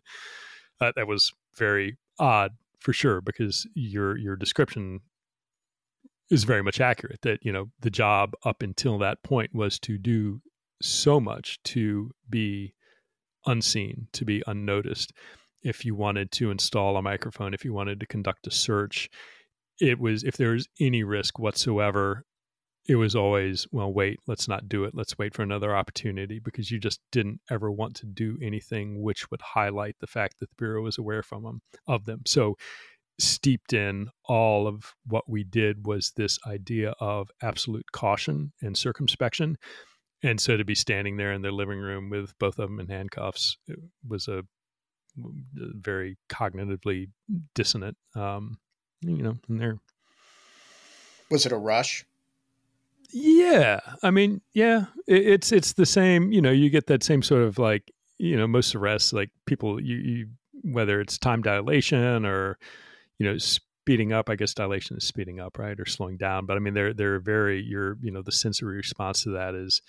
[0.81, 5.01] uh, that was very odd for sure because your your description
[6.35, 9.97] is very much accurate that you know the job up until that point was to
[9.99, 10.41] do
[10.82, 12.74] so much to be
[13.47, 15.12] unseen to be unnoticed
[15.64, 19.09] if you wanted to install a microphone, if you wanted to conduct a search,
[19.80, 22.24] it was if there was any risk whatsoever,
[22.87, 24.95] it was always, well, wait, let's not do it.
[24.95, 29.30] Let's wait for another opportunity because you just didn't ever want to do anything which
[29.30, 32.20] would highlight the fact that the Bureau was aware from them of them.
[32.26, 32.57] So
[33.19, 39.57] steeped in all of what we did was this idea of absolute caution and circumspection.
[40.23, 42.89] And so to be standing there in their living room with both of them in
[42.89, 43.57] handcuffs
[44.09, 44.43] was a
[45.17, 47.11] very cognitively
[47.55, 48.59] dissonant, um,
[49.03, 49.79] you know, and they're.
[51.31, 52.05] Was it a rush?
[53.12, 56.33] Yeah, I mean, yeah, it, it's it's the same.
[56.33, 59.81] You know, you get that same sort of like, you know, most arrests, like people,
[59.81, 60.27] you, you
[60.62, 62.59] whether it's time dilation or,
[63.25, 64.29] you know, speeding up.
[64.29, 66.45] I guess dilation is speeding up, right, or slowing down.
[66.45, 69.81] But I mean, they're they're very your you know the sensory response to that is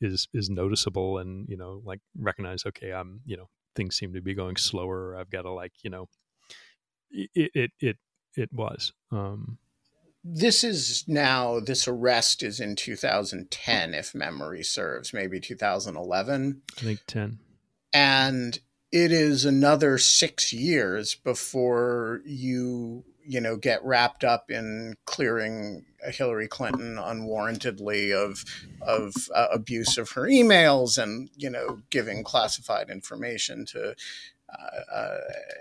[0.00, 4.22] is is noticeable, and you know, like recognize, okay, I'm you know things seem to
[4.22, 5.16] be going slower.
[5.16, 6.08] I've got to like you know,
[7.10, 7.96] it it it
[8.36, 8.92] it was.
[9.12, 9.58] Um,
[10.24, 17.00] this is now this arrest is in 2010 if memory serves maybe 2011 i think
[17.06, 17.38] 10
[17.94, 18.58] and
[18.90, 26.48] it is another 6 years before you you know get wrapped up in clearing Hillary
[26.48, 28.44] Clinton unwarrantedly of
[28.80, 33.94] of uh, abuse of her emails and you know giving classified information to
[34.48, 35.18] uh, uh,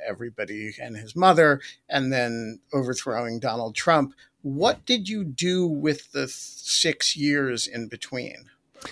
[0.07, 1.59] everybody and his mother,
[1.89, 4.13] and then overthrowing Donald Trump.
[4.43, 8.45] What did you do with the six years in between?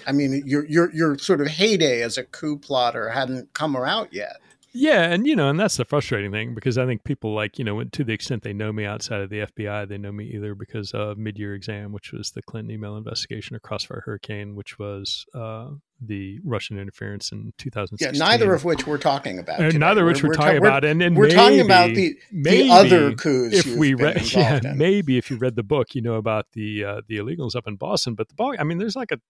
[0.08, 4.14] I mean, your your your sort of heyday as a coup plotter hadn't come out
[4.14, 4.38] yet.
[4.78, 7.64] Yeah, and you know, and that's the frustrating thing because I think people like you
[7.64, 10.54] know, to the extent they know me outside of the FBI, they know me either
[10.54, 15.26] because of mid-year exam, which was the Clinton email investigation, or Crossfire Hurricane, which was
[15.34, 15.70] uh,
[16.02, 18.20] the Russian interference in 2016.
[18.20, 19.62] Yeah, neither of which we're talking about.
[19.62, 21.96] And neither of which we're, we're talking ta- about, and, and we're maybe, talking about
[21.96, 23.56] the, maybe the other coups.
[23.56, 24.78] If we read, yeah, in.
[24.78, 27.78] maybe if you read the book, you know about the uh, the illegals up in
[27.78, 28.14] Boston.
[28.14, 29.22] But the ball, I mean, there's like a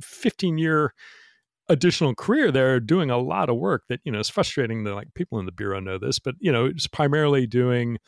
[0.00, 0.94] 15 year
[1.68, 5.12] additional career there doing a lot of work that you know is frustrating that like
[5.14, 7.98] people in the bureau know this but you know it's primarily doing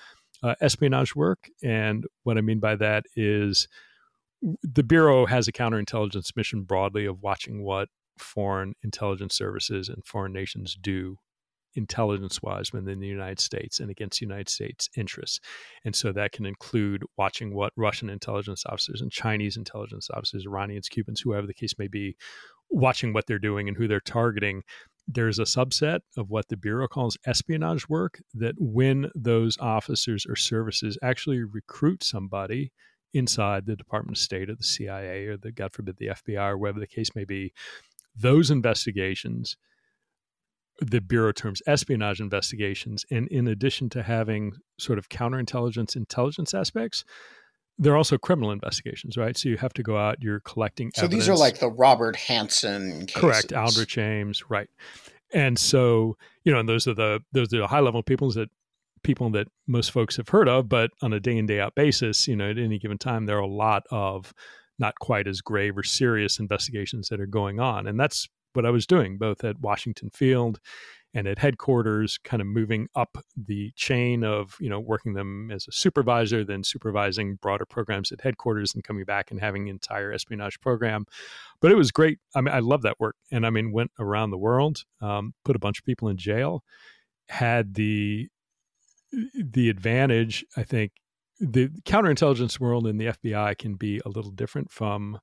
[0.43, 1.49] uh, espionage work.
[1.63, 3.69] And what i mean by that is
[4.63, 7.89] the bureau has a counterintelligence mission broadly of watching what
[8.19, 11.17] foreign intelligence services and foreign nations do
[11.75, 15.41] intelligence wise within the United States and against United States interests.
[15.85, 20.89] And so that can include watching what Russian intelligence officers and Chinese intelligence officers, Iranians,
[20.89, 22.17] Cubans, whoever the case may be,
[22.71, 24.63] watching what they're doing and who they're targeting
[25.13, 30.37] there's a subset of what the bureau calls espionage work that when those officers or
[30.37, 32.73] services actually recruit somebody
[33.13, 36.57] inside the department of state or the cia or the god forbid the fbi or
[36.57, 37.53] whatever the case may be
[38.15, 39.57] those investigations
[40.81, 47.05] the bureau terms espionage investigations and in addition to having sort of counterintelligence intelligence aspects
[47.81, 49.39] they're also criminal investigations, right?
[49.39, 51.23] So you have to go out, you're collecting So evidence.
[51.23, 53.15] these are like the Robert Hanssen cases.
[53.15, 54.69] Correct, Aldrich Ames, right.
[55.33, 58.51] And so, you know, and those are the those are the high level people that
[59.03, 62.29] people that most folks have heard of, but on a day in, day out basis,
[62.29, 64.35] you know, at any given time, there are a lot of
[64.79, 67.87] not quite as grave or serious investigations that are going on.
[67.87, 70.61] And that's what I was doing both at Washington Field
[71.13, 75.67] and at headquarters kind of moving up the chain of you know working them as
[75.69, 80.13] a supervisor then supervising broader programs at headquarters and coming back and having an entire
[80.13, 81.05] espionage program.
[81.61, 82.19] But it was great.
[82.35, 83.17] I mean i love that work.
[83.33, 86.63] And i mean went around the world um, put a bunch of people in jail
[87.29, 88.29] had the
[89.35, 90.93] the advantage i think
[91.41, 95.19] the counterintelligence world in the fbi can be a little different from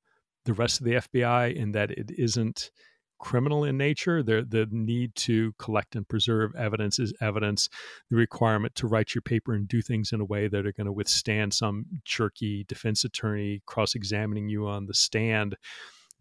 [0.46, 2.72] the rest of the fbi in that it isn't
[3.20, 4.24] criminal in nature.
[4.24, 7.70] The, the need to collect and preserve evidence is evidence.
[8.10, 10.86] The requirement to write your paper and do things in a way that are going
[10.86, 15.56] to withstand some jerky defense attorney cross examining you on the stand.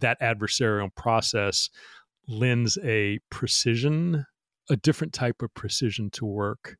[0.00, 1.70] That adversarial process
[2.28, 4.26] lends a precision,
[4.68, 6.76] a different type of precision to work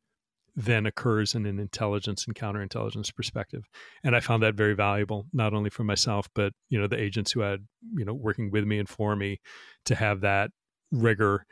[0.57, 3.65] than occurs in an intelligence and counterintelligence perspective.
[4.03, 7.33] And I found that very valuable, not only for myself, but you know the agents
[7.33, 9.41] who had you know working with me and for me
[9.85, 10.51] to have that
[10.91, 11.45] rigor.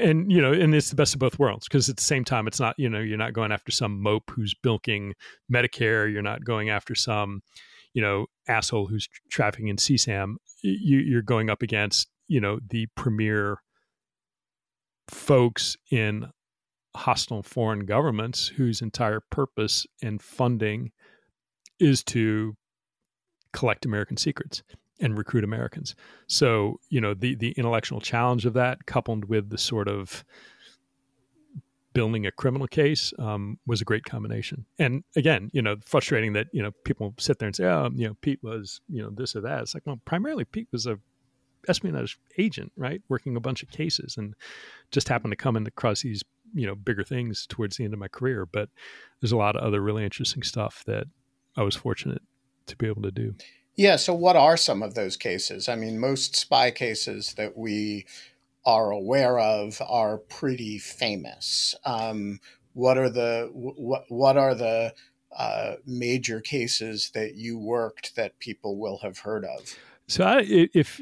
[0.00, 2.46] And you know, and it's the best of both worlds because at the same time,
[2.46, 5.14] it's not you know you're not going after some mope who's bilking
[5.52, 6.10] Medicare.
[6.10, 7.42] You're not going after some
[7.94, 10.36] you know asshole who's trafficking in CSAM.
[10.62, 13.58] You, you're going up against you know the premier
[15.08, 16.28] folks in
[16.96, 20.90] hostile foreign governments whose entire purpose and funding
[21.78, 22.56] is to
[23.52, 24.62] collect American secrets
[25.00, 25.94] and recruit Americans.
[26.26, 30.24] So, you know, the the intellectual challenge of that coupled with the sort of
[31.96, 34.66] building a criminal case um, was a great combination.
[34.78, 38.06] And again, you know, frustrating that you know people sit there and say, "Oh, you
[38.06, 40.98] know, Pete was you know this or that." It's like, well, primarily Pete was a
[41.68, 44.34] espionage agent, right, working a bunch of cases, and
[44.90, 46.22] just happened to come in across these
[46.54, 48.46] you know bigger things towards the end of my career.
[48.46, 48.68] But
[49.20, 51.06] there's a lot of other really interesting stuff that
[51.56, 52.22] I was fortunate
[52.66, 53.34] to be able to do.
[53.76, 53.96] Yeah.
[53.96, 55.68] So, what are some of those cases?
[55.68, 58.06] I mean, most spy cases that we
[58.64, 61.74] are aware of are pretty famous.
[61.84, 62.40] Um,
[62.72, 64.94] what are the what what are the
[65.36, 69.76] uh, major cases that you worked that people will have heard of?
[70.08, 71.00] So, I, if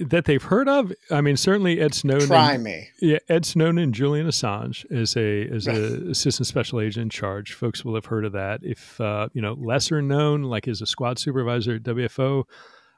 [0.00, 0.92] that they've heard of.
[1.10, 2.28] I mean, certainly Ed Snowden.
[2.28, 2.88] Try me.
[3.00, 7.52] Yeah, Ed Snowden and Julian Assange as a as a assistant special agent in charge.
[7.52, 8.60] Folks will have heard of that.
[8.62, 12.44] If uh, you know lesser known, like as a squad supervisor at WFO,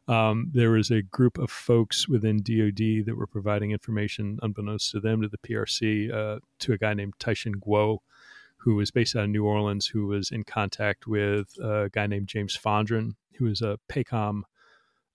[0.09, 5.01] um, there was a group of folks within DoD that were providing information, unbeknownst to
[5.01, 7.99] them, to the PRC, uh, to a guy named Tai Shen Kuo,
[8.57, 12.29] who was based out of New Orleans, who was in contact with a guy named
[12.29, 14.43] James Fondren, who was a PACOM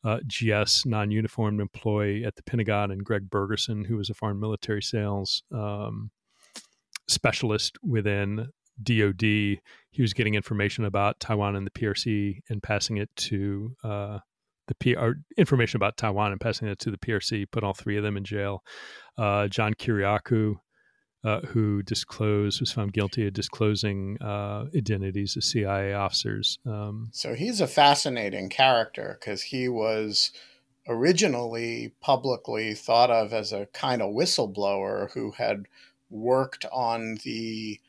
[0.04, 4.82] uh, GS non-uniformed employee at the Pentagon, and Gregg Bergersen, who was a foreign military
[4.82, 6.12] sales um,
[7.08, 8.50] specialist within
[8.82, 9.22] DoD.
[9.22, 9.62] He
[10.00, 14.20] was getting information about Taiwan and the PRC and passing it to uh,
[14.68, 17.46] the P or information about Taiwan and passing it to the PRC.
[17.52, 18.64] Put all three of them in jail.
[19.18, 20.56] Uh, John Kiriakou
[21.24, 26.60] uh, who disclosed was found guilty of disclosing uh, identities of CIA officers.
[26.66, 30.32] Um, so he's a fascinating character because he was
[30.88, 35.66] originally publicly thought of as a kind of whistleblower who had
[36.10, 37.80] worked on the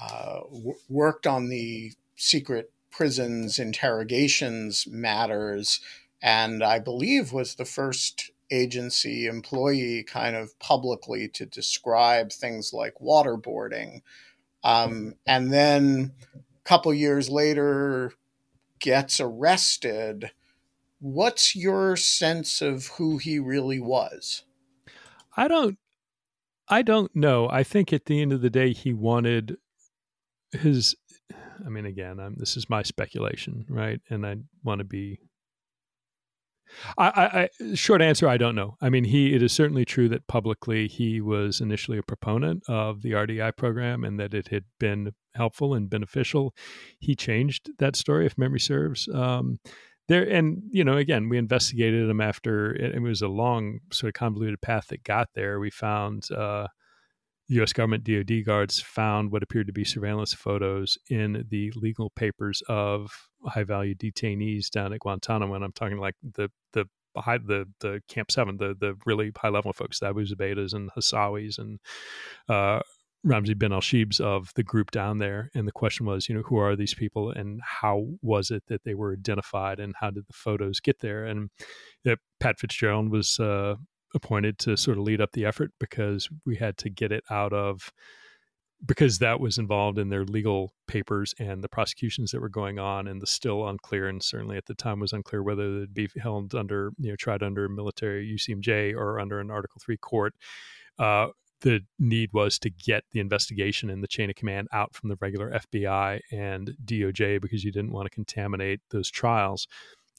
[0.00, 5.80] uh, w- worked on the secret prisons interrogations matters
[6.22, 12.94] and I believe was the first agency employee kind of publicly to describe things like
[13.02, 14.02] waterboarding.
[14.64, 18.12] Um, and then a couple years later
[18.80, 20.30] gets arrested.
[21.00, 24.44] What's your sense of who he really was?
[25.36, 25.78] I don't
[26.70, 27.48] I don't know.
[27.48, 29.56] I think at the end of the day he wanted
[30.52, 30.96] his
[31.64, 34.00] I mean again, I'm, this is my speculation, right?
[34.10, 35.18] And I want to be
[36.96, 38.76] I, I, short answer, I don't know.
[38.80, 39.34] I mean, he.
[39.34, 44.04] It is certainly true that publicly he was initially a proponent of the RDI program
[44.04, 46.54] and that it had been helpful and beneficial.
[46.98, 49.08] He changed that story, if memory serves.
[49.08, 49.58] Um,
[50.08, 54.08] there and you know, again, we investigated him after it, it, was a long, sort
[54.08, 55.60] of convoluted path that got there.
[55.60, 56.30] We found.
[56.30, 56.68] Uh,
[57.48, 57.72] U.S.
[57.72, 63.10] government DoD guards found what appeared to be surveillance photos in the legal papers of
[63.46, 65.54] high value detainees down at Guantanamo.
[65.54, 69.72] And I'm talking like the the the the Camp Seven, the the really high level
[69.72, 71.80] folks, the Abu Zubaydahs and Hassawis and
[72.48, 72.80] uh,
[73.26, 75.50] Ramzi bin al Shibs of the group down there.
[75.54, 78.84] And the question was, you know, who are these people and how was it that
[78.84, 81.24] they were identified and how did the photos get there?
[81.24, 81.50] And
[82.08, 83.74] uh, Pat Fitzgerald was uh,
[84.14, 87.52] appointed to sort of lead up the effort because we had to get it out
[87.52, 87.92] of
[88.86, 93.08] because that was involved in their legal papers and the prosecutions that were going on
[93.08, 96.54] and the still unclear and certainly at the time was unclear whether they'd be held
[96.54, 100.34] under you know tried under military UCMJ or under an Article 3 court
[100.98, 101.28] uh,
[101.60, 105.16] the need was to get the investigation and the chain of command out from the
[105.20, 109.66] regular FBI and DOJ because you didn't want to contaminate those trials.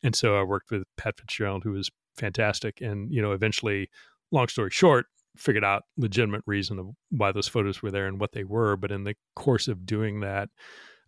[0.03, 2.81] And so I worked with Pat Fitzgerald, who was fantastic.
[2.81, 3.89] And, you know, eventually,
[4.31, 5.07] long story short,
[5.37, 8.75] figured out legitimate reason of why those photos were there and what they were.
[8.75, 10.49] But in the course of doing that,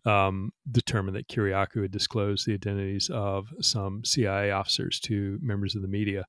[0.04, 5.82] um, determined that Kiriakou had disclosed the identities of some CIA officers to members of
[5.82, 6.24] the media.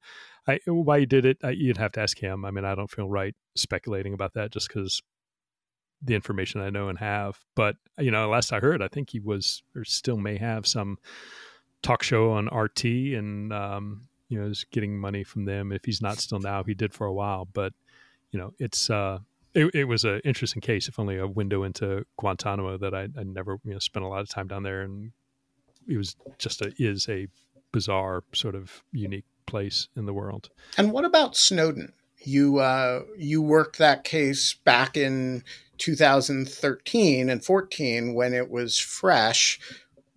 [0.47, 2.45] I, why he did it, I, you'd have to ask him.
[2.45, 5.01] I mean, I don't feel right speculating about that just because
[6.03, 7.39] the information I know and have.
[7.55, 10.97] But you know, last I heard, I think he was or still may have some
[11.82, 15.71] talk show on RT and um, you know is getting money from them.
[15.71, 17.47] If he's not still now, he did for a while.
[17.53, 17.73] But
[18.31, 19.19] you know, it's uh,
[19.53, 20.88] it, it was an interesting case.
[20.88, 24.22] If only a window into Guantanamo that I, I never you know spent a lot
[24.22, 25.11] of time down there, and
[25.88, 27.27] it was just a is a
[27.72, 30.49] bizarre sort of unique place in the world.
[30.77, 31.93] And what about Snowden?
[32.18, 35.43] You uh, you worked that case back in
[35.77, 39.60] 2013 and 14 when it was fresh,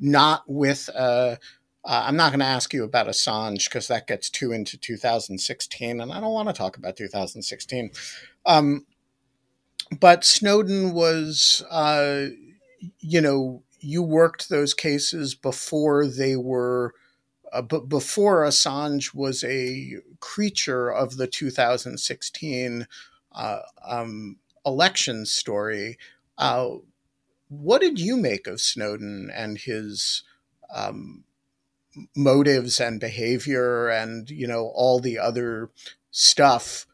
[0.00, 1.38] not with a
[1.86, 6.00] uh, I'm not going to ask you about Assange because that gets too into 2016,
[6.00, 7.90] and I don't want to talk about 2016.
[8.44, 8.86] Um,
[10.00, 12.26] but Snowden was, uh,
[12.98, 16.92] you know, you worked those cases before they were,
[17.52, 22.88] uh, but before Assange was a creature of the 2016
[23.30, 25.98] uh, um, election story.
[26.36, 26.68] Uh,
[27.48, 30.24] what did you make of Snowden and his
[30.74, 31.22] um,
[32.14, 35.70] motives and behavior and you know all the other
[36.10, 36.86] stuff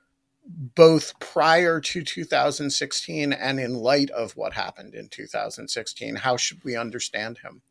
[0.45, 6.77] both prior to 2016 and in light of what happened in 2016 how should we
[6.77, 7.63] understand him?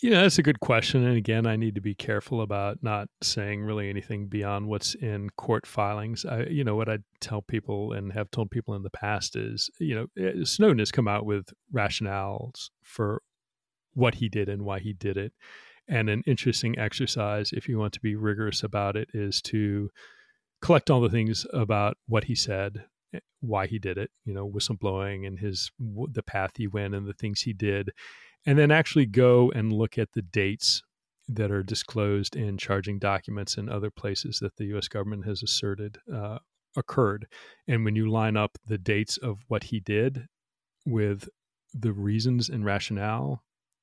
[0.00, 3.08] You know that's a good question and again i need to be careful about not
[3.22, 6.24] saying really anything beyond what's in court filings.
[6.24, 9.70] I, you know what i tell people and have told people in the past is
[9.78, 13.22] you know eh, snowden has come out with rationales for
[13.92, 15.32] what he did and why he did it
[15.90, 19.90] and an interesting exercise, if you want to be rigorous about it, is to
[20.62, 24.48] collect all the things about what he said, eh, why he did it, you know,
[24.48, 27.90] whistleblowing and his the path he went and the things he did,
[28.46, 30.82] and then actually go and look at the dates
[31.28, 34.88] that are disclosed in charging documents and other places that the U.S.
[34.88, 36.38] government has asserted uh,
[36.76, 37.26] occurred.
[37.66, 40.26] And when you line up the dates of what he did
[40.86, 41.28] with
[41.72, 43.42] the reasons and rationale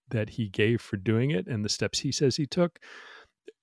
[0.10, 2.80] that he gave for doing it and the steps he says he took,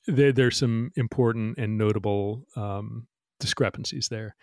[0.07, 3.07] there, there's some important and notable um,
[3.41, 4.35] discrepancies there.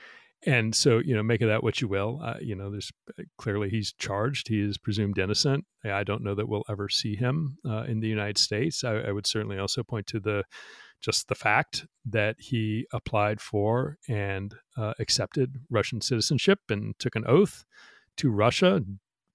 [0.45, 2.19] And so, you know, make of that what you will.
[2.23, 4.47] Uh, you know, there's uh, clearly he's charged.
[4.47, 5.65] He is presumed innocent.
[5.85, 8.83] I don't know that we'll ever see him uh, in the United States.
[8.83, 10.43] I, I would certainly also point to the
[10.99, 17.25] just the fact that he applied for and uh, accepted Russian citizenship and took an
[17.27, 17.65] oath
[18.17, 18.81] to Russia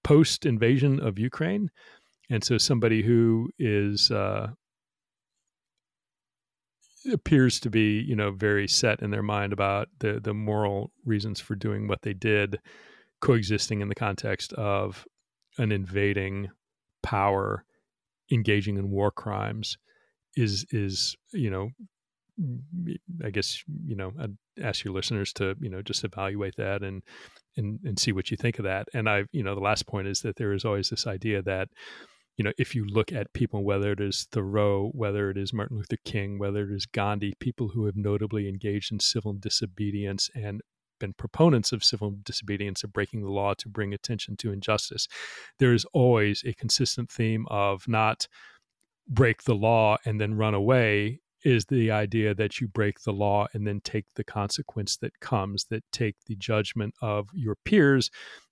[0.04, 1.70] post invasion of Ukraine
[2.30, 4.48] and so somebody who is uh,
[7.12, 11.40] appears to be you know very set in their mind about the the moral reasons
[11.40, 12.58] for doing what they did
[13.20, 15.06] coexisting in the context of
[15.58, 16.48] an invading
[17.02, 17.64] power
[18.32, 19.78] engaging in war crimes
[20.36, 21.70] is is you know
[23.24, 27.02] i guess you know i'd ask your listeners to you know just evaluate that and
[27.56, 28.88] and and see what you think of that.
[28.94, 31.68] And i you know the last point is that there is always this idea that
[32.36, 35.78] you know, if you look at people, whether it is Thoreau, whether it is Martin
[35.78, 40.60] Luther King, whether it is Gandhi, people who have notably engaged in civil disobedience and
[40.98, 45.08] been proponents of civil disobedience of breaking the law to bring attention to injustice,
[45.58, 48.28] there is always a consistent theme of not
[49.08, 53.46] break the law and then run away is the idea that you break the law
[53.52, 58.10] and then take the consequence that comes that take the judgment of your peers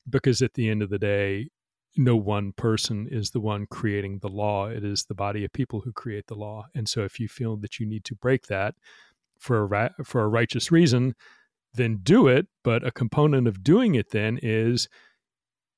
[0.09, 1.49] because at the end of the day
[1.97, 4.69] no one person is the one creating the law.
[4.69, 6.67] It is the body of people who create the law.
[6.75, 8.75] And so if you feel that you need to break that
[9.39, 11.15] for a ra- for a righteous reason,
[11.75, 14.89] then do it, but a component of doing it then is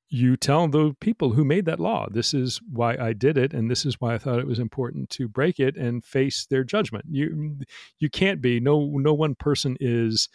[0.09, 3.69] you tell the people who made that law, this is why I did it and
[3.69, 7.05] this is why I thought it was important to break it and face their judgment.
[7.09, 7.59] You
[7.99, 10.29] you can't be no no one person is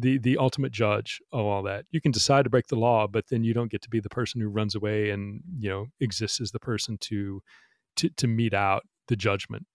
[0.00, 1.84] the the ultimate judge of all that.
[1.90, 4.08] You can decide to break the law, but then you don't get to be the
[4.08, 7.42] person who runs away and you know exists as the person to
[7.96, 9.66] to to mete out the judgment.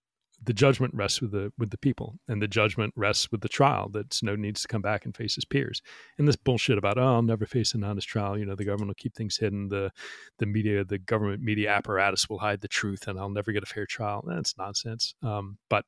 [0.44, 3.90] The judgment rests with the with the people, and the judgment rests with the trial.
[3.90, 5.82] That Snowden needs to come back and face his peers.
[6.18, 8.38] And this bullshit about oh, I'll never face an honest trial.
[8.38, 9.70] You know, the government will keep things hidden.
[9.70, 9.92] The
[10.40, 13.68] the media, the government media apparatus will hide the truth, and I'll never get a
[13.68, 14.26] fair trial.
[14.28, 15.16] That's nonsense.
[15.22, 15.86] Um, but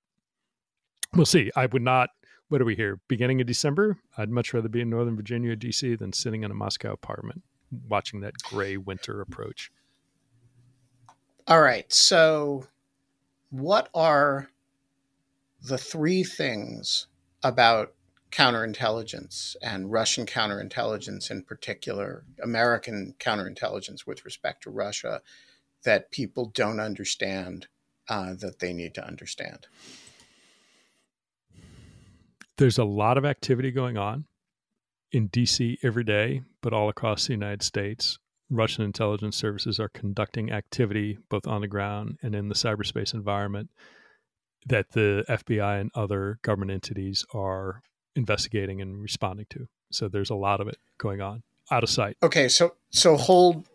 [1.14, 1.52] we'll see.
[1.56, 2.10] I would not
[2.50, 3.00] what are we here?
[3.08, 3.98] Beginning of December?
[4.18, 7.44] I'd much rather be in Northern Virginia, DC, than sitting in a Moscow apartment
[7.88, 9.72] watching that gray winter approach.
[11.48, 11.92] All right.
[11.92, 12.68] So,
[13.50, 14.50] what are
[15.62, 17.08] the three things
[17.44, 17.94] about
[18.32, 25.22] counterintelligence and Russian counterintelligence in particular, American counterintelligence with respect to Russia,
[25.84, 27.68] that people don't understand
[28.10, 29.68] uh, that they need to understand?
[32.58, 34.26] There's a lot of activity going on
[35.12, 38.18] in DC every day, but all across the United States.
[38.50, 43.70] Russian intelligence services are conducting activity both on the ground and in the cyberspace environment
[44.66, 47.82] that the FBI and other government entities are
[48.16, 49.68] investigating and responding to.
[49.92, 52.18] So there's a lot of it going on out of sight.
[52.24, 53.68] Okay, so so hold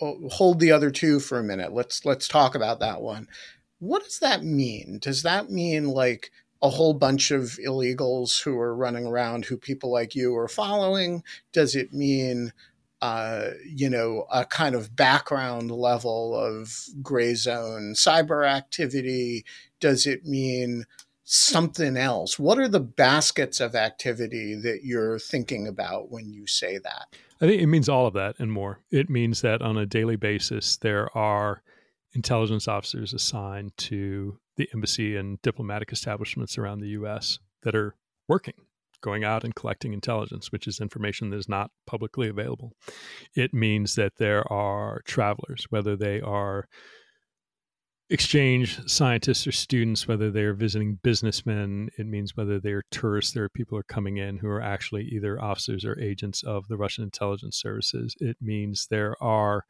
[0.00, 1.72] hold the other two for a minute.
[1.72, 3.28] Let's let's talk about that one.
[3.78, 4.98] What does that mean?
[5.00, 6.30] Does that mean like
[6.64, 11.22] a whole bunch of illegals who are running around who people like you are following?
[11.52, 12.54] Does it mean,
[13.02, 19.44] uh, you know, a kind of background level of gray zone cyber activity?
[19.78, 20.86] Does it mean
[21.22, 22.38] something else?
[22.38, 27.08] What are the baskets of activity that you're thinking about when you say that?
[27.42, 28.80] I think it means all of that and more.
[28.90, 31.62] It means that on a daily basis, there are
[32.14, 37.38] intelligence officers assigned to the embassy and diplomatic establishments around the U.S.
[37.62, 37.94] that are
[38.28, 38.54] working
[39.04, 42.72] going out and collecting intelligence, which is information that is not publicly available.
[43.36, 46.66] It means that there are travelers, whether they are
[48.08, 53.48] exchange scientists or students, whether they're visiting businessmen, it means whether they're tourists, there are
[53.50, 57.04] people who are coming in who are actually either officers or agents of the Russian
[57.04, 58.14] intelligence services.
[58.20, 59.64] It means there are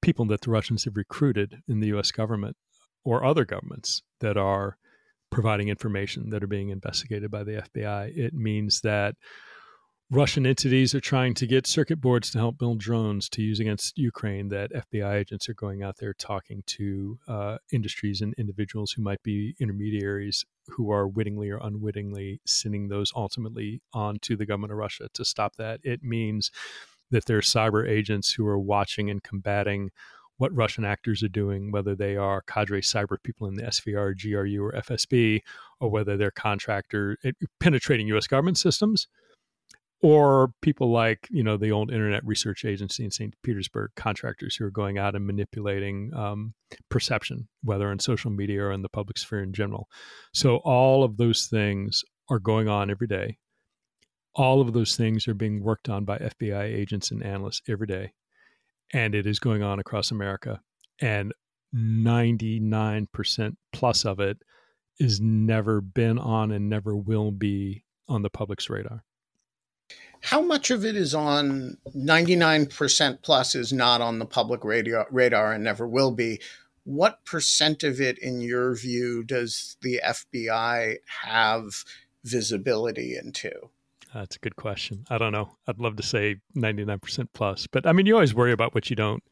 [0.00, 2.56] people that the Russians have recruited in the US government
[3.04, 4.76] or other governments that are
[5.30, 8.16] providing information that are being investigated by the FBI.
[8.16, 9.16] It means that
[10.10, 13.98] Russian entities are trying to get circuit boards to help build drones to use against
[13.98, 19.02] Ukraine, that FBI agents are going out there talking to uh, industries and individuals who
[19.02, 24.72] might be intermediaries who are wittingly or unwittingly sending those ultimately on to the government
[24.72, 25.80] of Russia to stop that.
[25.82, 26.50] It means
[27.10, 29.90] that there are cyber agents who are watching and combating
[30.38, 34.64] what Russian actors are doing, whether they are cadre cyber people in the SVR, GRU,
[34.64, 35.40] or FSB,
[35.80, 38.26] or whether they're contractor eh, penetrating U.S.
[38.26, 39.06] government systems,
[40.02, 43.34] or people like you know the old Internet Research Agency in St.
[43.42, 46.54] Petersburg, contractors who are going out and manipulating um,
[46.90, 49.88] perception, whether in social media or in the public sphere in general.
[50.32, 53.38] So all of those things are going on every day.
[54.34, 58.12] All of those things are being worked on by FBI agents and analysts every day
[58.92, 60.60] and it is going on across America.
[61.00, 61.32] And
[61.74, 64.38] 99% plus of it
[64.98, 69.02] is never been on and never will be on the public's radar.
[70.20, 75.52] How much of it is on 99% plus is not on the public radar, radar
[75.52, 76.40] and never will be?
[76.84, 81.84] What percent of it, in your view, does the FBI have
[82.24, 83.70] visibility into?
[84.14, 85.04] That's a good question.
[85.10, 85.56] I don't know.
[85.66, 88.96] I'd love to say 99% plus, but I mean, you always worry about what you
[88.96, 89.22] don't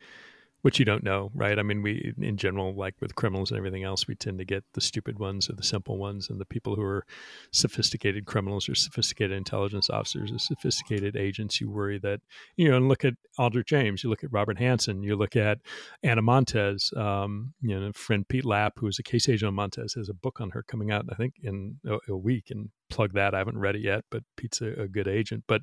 [0.62, 1.58] what you don't know, right?
[1.58, 4.64] I mean, we in general, like with criminals and everything else, we tend to get
[4.74, 7.04] the stupid ones or the simple ones, and the people who are
[7.52, 11.60] sophisticated criminals or sophisticated intelligence officers or sophisticated agents.
[11.60, 12.20] You worry that
[12.56, 15.58] you know, and look at Aldrich Ames, you look at Robert Hanssen, you look at
[16.04, 19.94] Ana Montes, um, you know, friend Pete Lapp, who is a case agent on Montes,
[19.94, 23.14] has a book on her coming out, I think, in a, a week, and plug
[23.14, 23.34] that.
[23.34, 25.42] I haven't read it yet, but Pete's a, a good agent.
[25.48, 25.62] But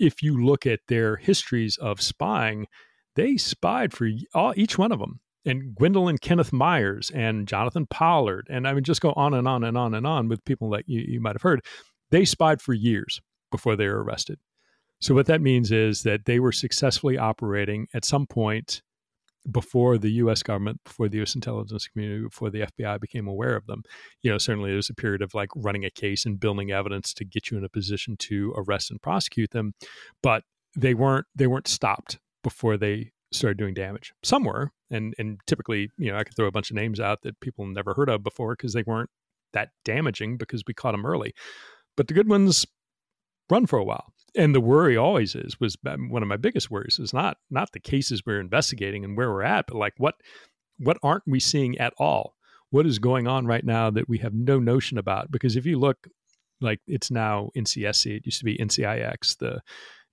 [0.00, 2.66] if you look at their histories of spying
[3.14, 5.20] they spied for all, each one of them.
[5.44, 8.46] And Gwendolyn Kendall Myers and Jonathan Pollard.
[8.48, 10.84] And I mean, just go on and on and on and on with people that
[10.86, 11.62] you, you might have heard.
[12.10, 13.20] They spied for years
[13.50, 14.38] before they were arrested.
[15.00, 18.82] So, what that means is that they were successfully operating at some point
[19.50, 23.66] before the US government, before the US intelligence community, before the FBI became aware of
[23.66, 23.82] them.
[24.22, 27.24] You know, certainly there's a period of like running a case and building evidence to
[27.24, 29.74] get you in a position to arrest and prosecute them.
[30.22, 30.44] But
[30.76, 34.12] they weren't they weren't stopped before they started doing damage.
[34.22, 37.22] Some were, and and typically, you know, I could throw a bunch of names out
[37.22, 39.10] that people never heard of before because they weren't
[39.52, 41.34] that damaging because we caught them early.
[41.96, 42.66] But the good ones
[43.50, 44.12] run for a while.
[44.34, 47.80] And the worry always is was one of my biggest worries is not not the
[47.80, 50.14] cases we're investigating and where we're at, but like what
[50.78, 52.34] what aren't we seeing at all?
[52.70, 55.30] What is going on right now that we have no notion about?
[55.30, 56.08] Because if you look
[56.62, 59.60] like it's now NCSC, it used to be NCIX, the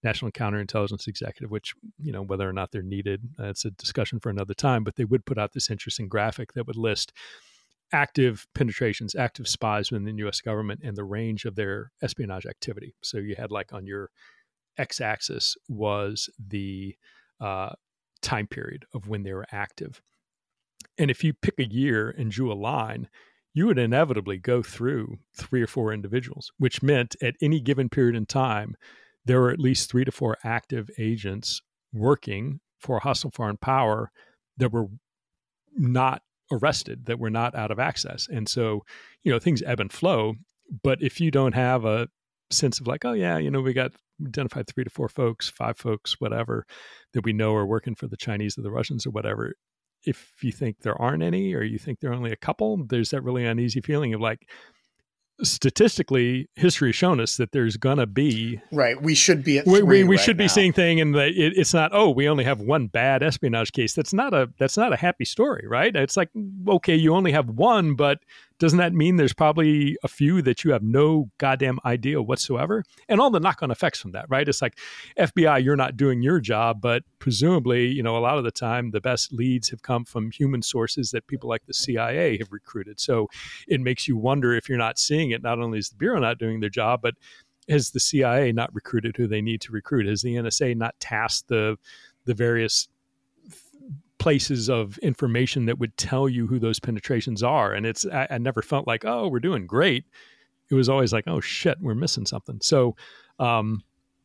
[0.03, 4.29] National Counterintelligence Executive, which, you know, whether or not they're needed, that's a discussion for
[4.29, 7.13] another time, but they would put out this interesting graphic that would list
[7.91, 12.93] active penetrations, active spies within the US government and the range of their espionage activity.
[13.01, 14.09] So you had like on your
[14.77, 16.95] x axis was the
[17.41, 17.71] uh,
[18.21, 20.01] time period of when they were active.
[20.97, 23.09] And if you pick a year and drew a line,
[23.53, 28.15] you would inevitably go through three or four individuals, which meant at any given period
[28.15, 28.75] in time,
[29.29, 31.61] there were at least three to four active agents
[31.93, 34.09] working for hostile foreign power
[34.57, 34.87] that were
[35.77, 38.27] not arrested, that were not out of access.
[38.27, 38.81] And so,
[39.23, 40.33] you know, things ebb and flow.
[40.81, 42.07] But if you don't have a
[42.49, 43.91] sense of like, oh, yeah, you know, we got
[44.25, 46.65] identified three to four folks, five folks, whatever,
[47.13, 49.53] that we know are working for the Chinese or the Russians or whatever.
[50.05, 53.11] If you think there aren't any, or you think there are only a couple, there's
[53.11, 54.49] that really uneasy feeling of like,
[55.41, 59.81] statistically history has shown us that there's gonna be right we should be at we,
[59.81, 60.43] we, we right should now.
[60.43, 63.93] be seeing thing and it, it's not oh we only have one bad espionage case
[63.93, 66.29] that's not a that's not a happy story right it's like
[66.67, 68.19] okay you only have one but
[68.59, 72.83] doesn't that mean there's probably a few that you have no goddamn idea whatsoever?
[73.07, 74.47] And all the knock on effects from that, right?
[74.47, 74.77] It's like
[75.17, 78.91] FBI, you're not doing your job, but presumably, you know, a lot of the time
[78.91, 82.99] the best leads have come from human sources that people like the CIA have recruited.
[82.99, 83.27] So
[83.67, 86.37] it makes you wonder if you're not seeing it, not only is the Bureau not
[86.37, 87.13] doing their job, but
[87.69, 90.05] has the CIA not recruited who they need to recruit?
[90.05, 91.77] Has the NSA not tasked the
[92.25, 92.87] the various
[94.19, 97.73] places of information that would tell you who those penetrations are.
[97.73, 100.05] And it's I, I, never felt like, oh, we're doing great.
[100.69, 102.59] it was always like, oh shit, we're missing something.
[102.61, 102.95] So,
[103.39, 103.83] um,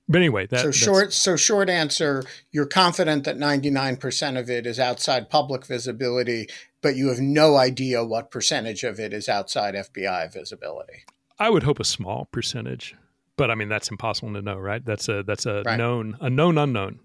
[0.09, 1.13] but anyway, that, so short.
[1.15, 2.23] So short answer:
[2.53, 6.49] You're confident that 99% of it is outside public visibility,
[6.83, 11.05] but you have no idea what percentage of it is outside FBI visibility.
[11.39, 12.95] I would hope a small percentage,
[13.39, 14.85] but I mean that's impossible to know, right?
[14.85, 15.79] That's a that's a Right.
[15.79, 17.01] known a known unknown.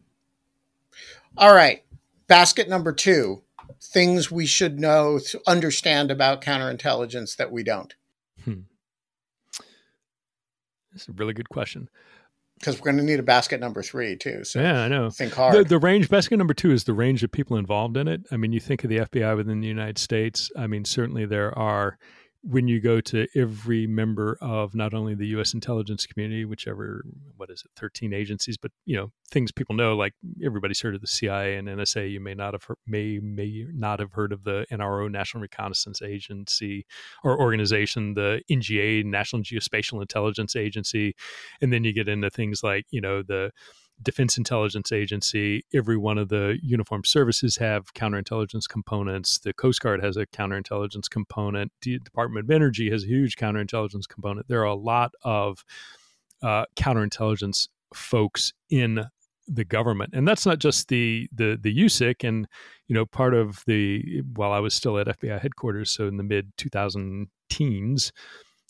[1.38, 1.82] All right,
[2.30, 3.42] basket number two:
[3.82, 7.94] things we should know, to understand about counterintelligence that we don't,
[8.46, 8.62] Hmm.
[10.94, 11.90] That's a really good question.
[12.60, 14.44] because we're going to need a basket number three too.
[14.44, 15.10] So Yeah, I know.
[15.10, 15.68] think The, hard.
[15.70, 18.22] the range, basket number two is the range of people involved in it.
[18.32, 20.52] I mean, you think of the FBI within the United States.
[20.58, 21.98] I mean, certainly there are,
[22.42, 25.54] when you go to every member of not only the U.S.
[25.54, 27.04] intelligence community, whichever,
[27.36, 30.14] what is it, 13 agencies, but, you know, things people know, like
[30.44, 32.10] everybody's heard of the CIA and NSA.
[32.10, 36.02] You may not have heard, may, may not have heard of the NRO, National Reconnaissance
[36.02, 36.86] Agency
[37.24, 41.16] or organization, the NGA, National Geospatial Intelligence Agency.
[41.62, 43.52] And then you get into things like, you know, the,
[44.02, 49.40] Defense Intelligence Agency, every one of the uniformed services have counterintelligence components.
[49.40, 51.72] The Coast Guard has a counterintelligence component.
[51.82, 54.48] The Department of Energy has a huge counterintelligence component.
[54.48, 55.66] There are a lot of
[56.42, 59.06] uh, counterintelligence folks in
[59.48, 62.28] the government, and that's not just the the the USIC.
[62.28, 62.48] And
[62.88, 66.24] you know, part of the while I was still at FBI headquarters, so in the
[66.24, 68.14] mid 2000 teens,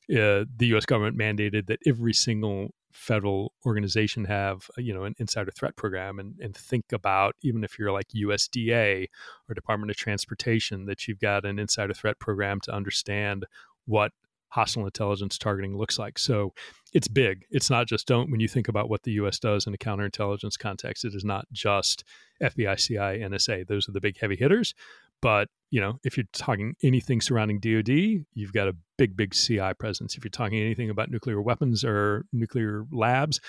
[0.10, 0.86] uh, the U.S.
[0.86, 6.20] government mandated that every single federal organization have uh, you know an insider threat program
[6.20, 9.08] and, and think about even if you're like USDA
[9.48, 13.46] or Department of Transportation that you've got an insider threat program to understand
[13.86, 14.12] what
[14.50, 16.18] hostile intelligence targeting looks like.
[16.18, 16.54] So
[16.94, 17.46] it's big.
[17.52, 20.58] It's not just don't when you think about what the US does in a counterintelligence
[20.58, 22.04] context, it is not just
[22.42, 23.68] FBI, CI, NSA.
[23.68, 24.74] Those are the big heavy hitters.
[25.22, 27.90] But you know, if you're talking anything surrounding DoD,
[28.34, 30.16] you've got a big, big CI presence.
[30.16, 33.40] If you're talking anything about nuclear weapons or nuclear labs,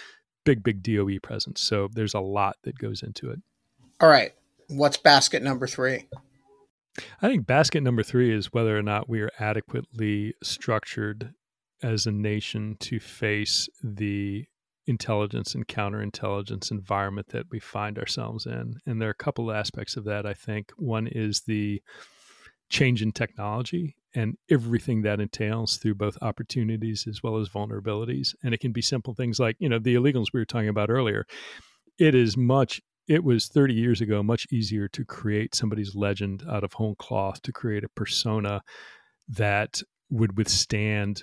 [0.45, 1.61] big, big DOE presence.
[1.61, 3.41] So there's a lot that goes into it.
[4.01, 4.33] All right,
[4.69, 6.07] what's basket number three?
[7.23, 11.35] I think basket number three is whether or not we are adequately structured
[11.83, 14.47] as a nation to face the
[14.87, 18.81] intelligence and counterintelligence environment that we find ourselves in.
[18.87, 20.73] And there are a couple aspects of that, I think.
[20.77, 21.83] One is the
[22.69, 28.35] change in technology and everything that entails through both opportunities as well as vulnerabilities.
[28.43, 30.91] And it can be simple things like, you know, the illegals we were talking about
[30.91, 31.27] earlier.
[31.99, 36.63] It is much it was 30 years ago much easier to create somebody's legend out
[36.63, 38.63] of whole cloth to create a persona
[39.29, 41.23] that would withstand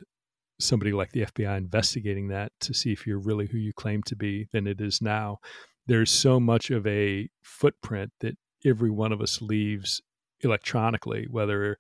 [0.60, 4.16] somebody like the FBI investigating that to see if you're really who you claim to
[4.16, 5.38] be than it is now.
[5.86, 8.36] There's so much of a footprint that
[8.66, 10.02] every one of us leaves
[10.42, 11.78] electronically, whether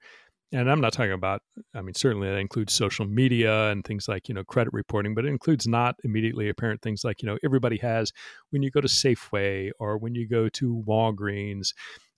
[0.54, 1.42] and I'm not talking about,
[1.76, 5.26] I mean, certainly that includes social media and things like, you know, credit reporting, but
[5.26, 8.14] it includes not immediately apparent things like, you know, everybody has
[8.52, 11.74] when you go to Safeway or when you go to Walgreens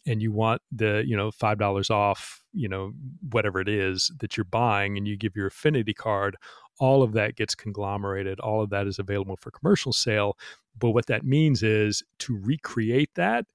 [0.07, 2.93] and you want the, you know, $5 off, you know,
[3.31, 6.37] whatever it is that you're buying and you give your affinity card,
[6.79, 8.39] all of that gets conglomerated.
[8.39, 10.37] All of that is available for commercial sale.
[10.77, 13.45] But what that means is to recreate that,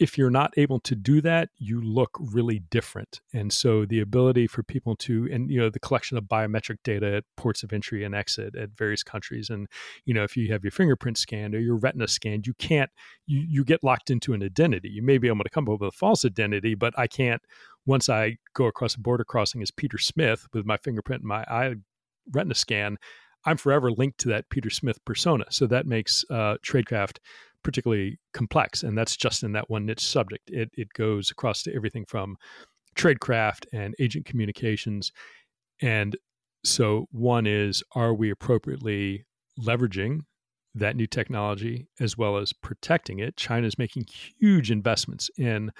[0.00, 3.20] if you're not able to do that, you look really different.
[3.34, 7.16] And so the ability for people to, and you know, the collection of biometric data
[7.16, 9.68] at ports of entry and exit at various countries, and
[10.06, 12.90] you know, if you have your fingerprint scanned or your retina scanned, you can't,
[13.26, 14.88] you you get locked into an identity.
[14.88, 17.42] You may be able to come up with a false identity, but I can't.
[17.84, 21.44] Once I go across a border crossing as Peter Smith with my fingerprint and my
[21.44, 21.74] eye
[22.32, 22.96] retina scan,
[23.44, 25.44] I'm forever linked to that Peter Smith persona.
[25.50, 27.18] So that makes uh, tradecraft
[27.62, 30.50] particularly complex, and that's just in that one niche subject.
[30.50, 32.36] It it goes across to everything from
[32.96, 35.12] tradecraft and agent communications,
[35.80, 36.16] and
[36.64, 39.24] so one is: Are we appropriately
[39.58, 40.20] leveraging
[40.74, 43.36] that new technology as well as protecting it?
[43.36, 44.06] China is making
[44.38, 45.70] huge investments in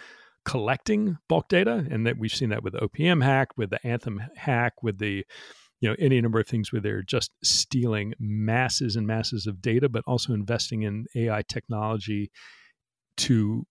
[0.45, 4.23] collecting bulk data, and that we've seen that with the OPM hack, with the Anthem
[4.37, 5.25] hack, with the
[5.81, 9.89] you know any number of things where they're just stealing masses and masses of data
[9.89, 12.31] but also investing in ai technology
[13.17, 13.67] to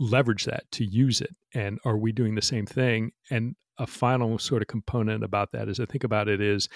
[0.00, 1.36] leverage that to use it.
[1.54, 3.12] And are we doing the same thing?
[3.30, 6.68] And a final sort of component about that as i think about it is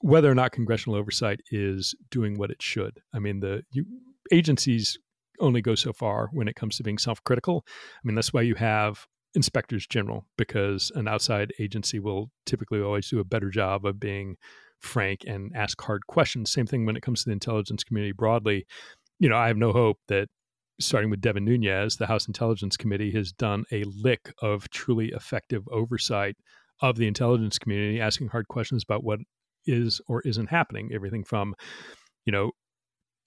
[0.00, 3.00] whether or not congressional oversight is doing what it should.
[3.14, 3.84] I mean the you,
[4.32, 4.98] agencies
[5.40, 7.64] only go so far when it comes to being self-critical.
[7.66, 13.08] I mean that's why you have inspectors general because an outside agency will typically always
[13.08, 14.36] do a better job of being
[14.80, 16.52] frank and ask hard questions.
[16.52, 18.66] Same thing when it comes to the intelligence community broadly.
[19.18, 20.28] You know, I have no hope that
[20.80, 25.64] starting with Devin Nunes, the House Intelligence Committee has done a lick of truly effective
[25.70, 26.36] oversight
[26.80, 29.18] of the intelligence community, asking hard questions about what
[29.66, 30.90] is or isn't happening.
[30.94, 31.54] Everything from,
[32.24, 32.52] you know,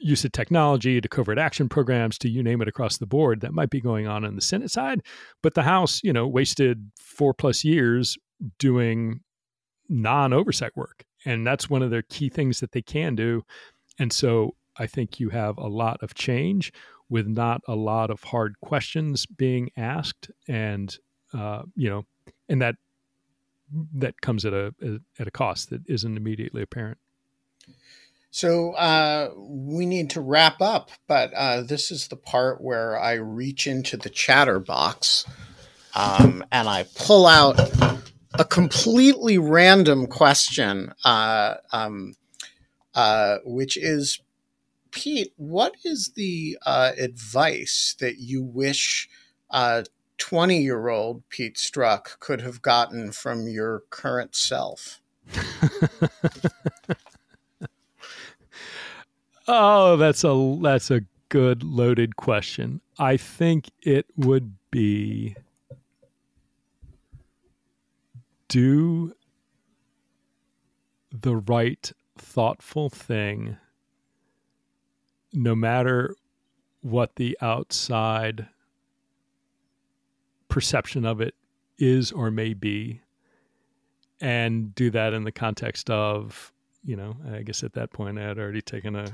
[0.02, 3.53] use of technology to covert action programs to you name it across the board that
[3.53, 5.02] might be going on in the Senate side.
[5.41, 8.18] But the House, you know, wasted four plus years
[8.57, 9.22] doing
[9.90, 11.03] non oversight work.
[11.26, 13.44] And that's one of their key things that they can do.
[13.99, 16.73] And so I think you have a lot of change
[17.10, 20.32] with not a lot of hard questions being asked.
[20.48, 20.98] And,
[21.34, 22.06] uh, you know,
[22.49, 22.76] and that
[23.94, 24.73] that comes at a
[25.19, 26.98] at a cost that isn't immediately apparent.
[28.32, 33.14] So uh, we need to wrap up, but uh, this is the part where I
[33.14, 35.26] reach into the chatter box
[35.95, 37.60] um, and I pull out
[38.34, 42.14] a completely random question, uh, um,
[42.95, 44.22] uh, which is
[44.91, 49.10] Pete, what is the uh, advice that you wish
[50.18, 55.02] 20 year old Pete Strzok could have gotten from your current self?
[59.53, 62.80] Oh, that's a that's a good loaded question.
[62.98, 65.36] I think it would be
[68.48, 69.14] do
[71.11, 73.57] the right thoughtful thing
[75.34, 76.15] no matter
[76.80, 78.48] what the outside
[80.48, 81.36] perception of it
[81.78, 83.02] is or may be
[84.22, 86.53] and do that in the context of
[86.84, 89.06] you know i guess at that point i had already taken a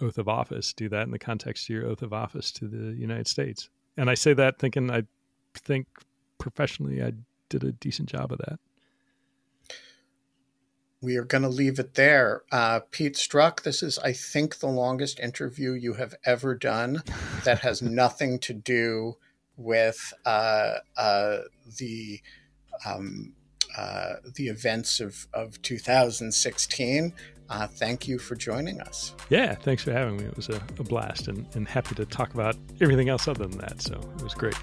[0.00, 0.72] oath of office.
[0.72, 3.68] Do that in the context of your oath of office to the United States.
[3.96, 5.04] And I say that thinking I
[5.54, 5.86] think
[6.38, 7.12] professionally I
[7.48, 8.58] did a decent job of that.
[11.02, 12.42] We are going to leave it there.
[12.50, 17.02] Uh, Pete Strzok, this is, I think, the longest interview you have ever done
[17.44, 19.16] that has nothing to do
[19.56, 21.38] with uh, uh,
[21.78, 22.20] the
[22.84, 23.34] um,
[23.76, 27.12] uh, the events of, of 2016
[27.48, 29.14] uh, thank you for joining us.
[29.28, 30.24] Yeah, thanks for having me.
[30.24, 33.58] It was a, a blast and, and happy to talk about everything else other than
[33.58, 33.82] that.
[33.82, 34.56] So it was great.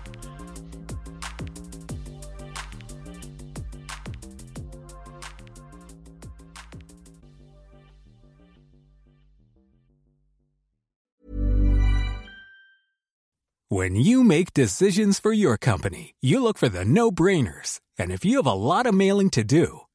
[13.70, 17.80] When you make decisions for your company, you look for the no brainers.
[17.98, 19.80] And if you have a lot of mailing to do,